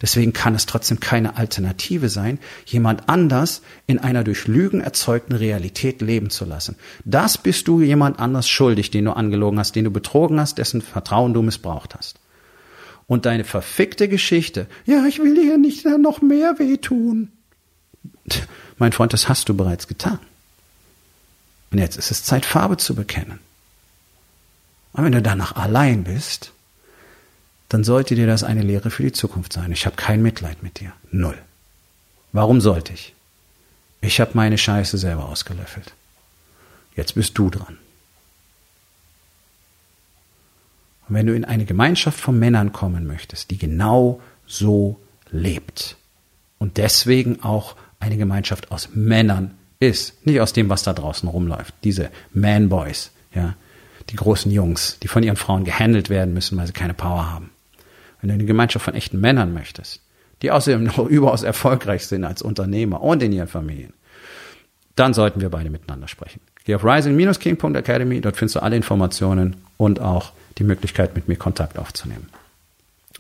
Deswegen 0.03 0.33
kann 0.33 0.55
es 0.55 0.65
trotzdem 0.65 0.99
keine 0.99 1.37
Alternative 1.37 2.09
sein, 2.09 2.39
jemand 2.65 3.09
anders 3.09 3.61
in 3.87 3.99
einer 3.99 4.25
durch 4.25 4.47
Lügen 4.47 4.81
erzeugten 4.81 5.35
Realität 5.35 6.01
leben 6.01 6.31
zu 6.31 6.47
lassen. 6.47 6.77
Das 7.05 7.37
bist 7.37 7.69
du 7.69 7.83
jemand 7.83 8.19
anders 8.19 8.49
schuldig, 8.49 8.91
den 8.91 9.05
du 9.05 9.13
angelogen 9.13 9.59
hast, 9.59 9.77
den 9.77 9.85
du 9.85 9.91
betrogen 9.91 10.41
hast, 10.41 10.57
dessen 10.57 10.81
Vertrauen 10.81 11.35
du 11.35 11.43
missbraucht 11.43 11.95
hast. 11.95 12.19
Und 13.07 13.27
deine 13.27 13.45
verfickte 13.45 14.09
Geschichte, 14.09 14.67
ja, 14.87 15.05
ich 15.05 15.19
will 15.19 15.35
dir 15.35 15.59
nicht 15.59 15.85
noch 15.85 16.23
mehr 16.23 16.59
wehtun. 16.59 17.33
Mein 18.79 18.93
Freund, 18.93 19.13
das 19.13 19.29
hast 19.29 19.49
du 19.49 19.55
bereits 19.55 19.87
getan. 19.87 20.19
Und 21.73 21.79
jetzt 21.79 21.97
ist 21.97 22.11
es 22.11 22.25
Zeit, 22.25 22.47
Farbe 22.47 22.79
zu 22.79 22.95
bekennen. 22.95 23.39
Und 24.93 25.05
wenn 25.05 25.13
du 25.13 25.23
danach 25.23 25.57
allein 25.57 26.05
bist, 26.05 26.53
dann 27.71 27.85
sollte 27.85 28.17
dir 28.17 28.27
das 28.27 28.43
eine 28.43 28.63
Lehre 28.63 28.91
für 28.91 29.05
die 29.05 29.13
Zukunft 29.13 29.53
sein. 29.53 29.71
Ich 29.71 29.87
habe 29.87 29.95
kein 29.95 30.21
Mitleid 30.21 30.61
mit 30.63 30.81
dir. 30.81 30.93
Null. 31.13 31.39
Warum 32.33 32.61
sollte 32.61 32.93
ich? 32.93 33.15
Ich 34.01 34.21
habe 34.21 34.33
meine 34.35 34.59
Scheiße 34.59 34.99
selber 34.99 35.27
ausgelöffelt. 35.27 35.93
Jetzt 36.97 37.15
bist 37.15 37.39
du 37.39 37.49
dran. 37.49 37.79
Und 41.09 41.15
wenn 41.15 41.27
du 41.27 41.35
in 41.35 41.45
eine 41.45 41.65
Gemeinschaft 41.65 42.19
von 42.19 42.41
Männern 42.41 42.73
kommen 42.73 43.07
möchtest, 43.07 43.53
die 43.53 43.59
genau 43.59 44.21
so 44.49 44.99
lebt 45.31 45.97
und 46.59 46.77
deswegen 46.77 47.41
auch 47.45 47.77
eine 48.01 48.17
Gemeinschaft 48.17 48.73
aus 48.73 48.89
Männern 48.95 49.55
ist, 49.79 50.27
nicht 50.27 50.41
aus 50.41 50.53
dem, 50.53 50.69
was 50.71 50.83
da 50.83 50.93
draußen 50.93 51.29
rumläuft, 51.29 51.75
diese 51.85 52.11
Man-Boys, 52.33 53.13
ja, 53.33 53.55
die 54.09 54.17
großen 54.17 54.51
Jungs, 54.51 54.99
die 55.01 55.09
von 55.09 55.23
ihren 55.23 55.37
Frauen 55.37 55.63
gehandelt 55.63 56.11
werden 56.11 56.35
müssen, 56.35 56.59
weil 56.59 56.67
sie 56.67 56.73
keine 56.73 56.95
Power 56.95 57.31
haben 57.31 57.51
wenn 58.21 58.29
du 58.29 58.35
eine 58.35 58.45
Gemeinschaft 58.45 58.85
von 58.85 58.95
echten 58.95 59.21
Männern 59.21 59.53
möchtest, 59.53 60.01
die 60.43 60.51
außerdem 60.51 60.85
noch 60.85 60.99
überaus 61.07 61.43
erfolgreich 61.43 62.07
sind 62.07 62.25
als 62.25 62.43
Unternehmer 62.43 63.03
und 63.03 63.23
in 63.23 63.33
ihren 63.33 63.49
Familien, 63.49 63.93
dann 64.97 65.15
sollten 65.15 65.41
wir 65.41 65.51
beide 65.51 65.71
miteinander 65.71 66.09
sprechen. 66.09 66.41
Geh 66.65 66.75
auf 66.75 66.85
rising-king.academy, 66.85 68.21
dort 68.21 68.37
findest 68.37 68.57
du 68.57 68.63
alle 68.63 68.77
Informationen 68.77 69.57
und 69.77 70.01
auch 70.01 70.33
die 70.59 70.65
Möglichkeit, 70.65 71.15
mit 71.15 71.27
mir 71.27 71.37
Kontakt 71.37 71.79
aufzunehmen. 71.79 72.29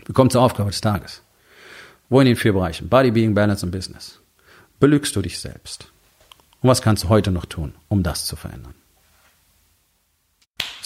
Wir 0.04 0.14
kommen 0.14 0.30
zur 0.30 0.42
Aufgabe 0.42 0.70
des 0.70 0.80
Tages. 0.80 1.22
Wo 2.08 2.20
in 2.20 2.26
den 2.26 2.36
vier 2.36 2.52
Bereichen 2.52 2.88
Body, 2.88 3.12
Being, 3.12 3.34
Balance 3.34 3.64
und 3.64 3.72
Business 3.72 4.18
belügst 4.80 5.14
du 5.14 5.22
dich 5.22 5.38
selbst? 5.38 5.88
Und 6.60 6.68
was 6.68 6.82
kannst 6.82 7.04
du 7.04 7.08
heute 7.08 7.30
noch 7.30 7.46
tun, 7.46 7.74
um 7.88 8.02
das 8.02 8.26
zu 8.26 8.36
verändern? 8.36 8.74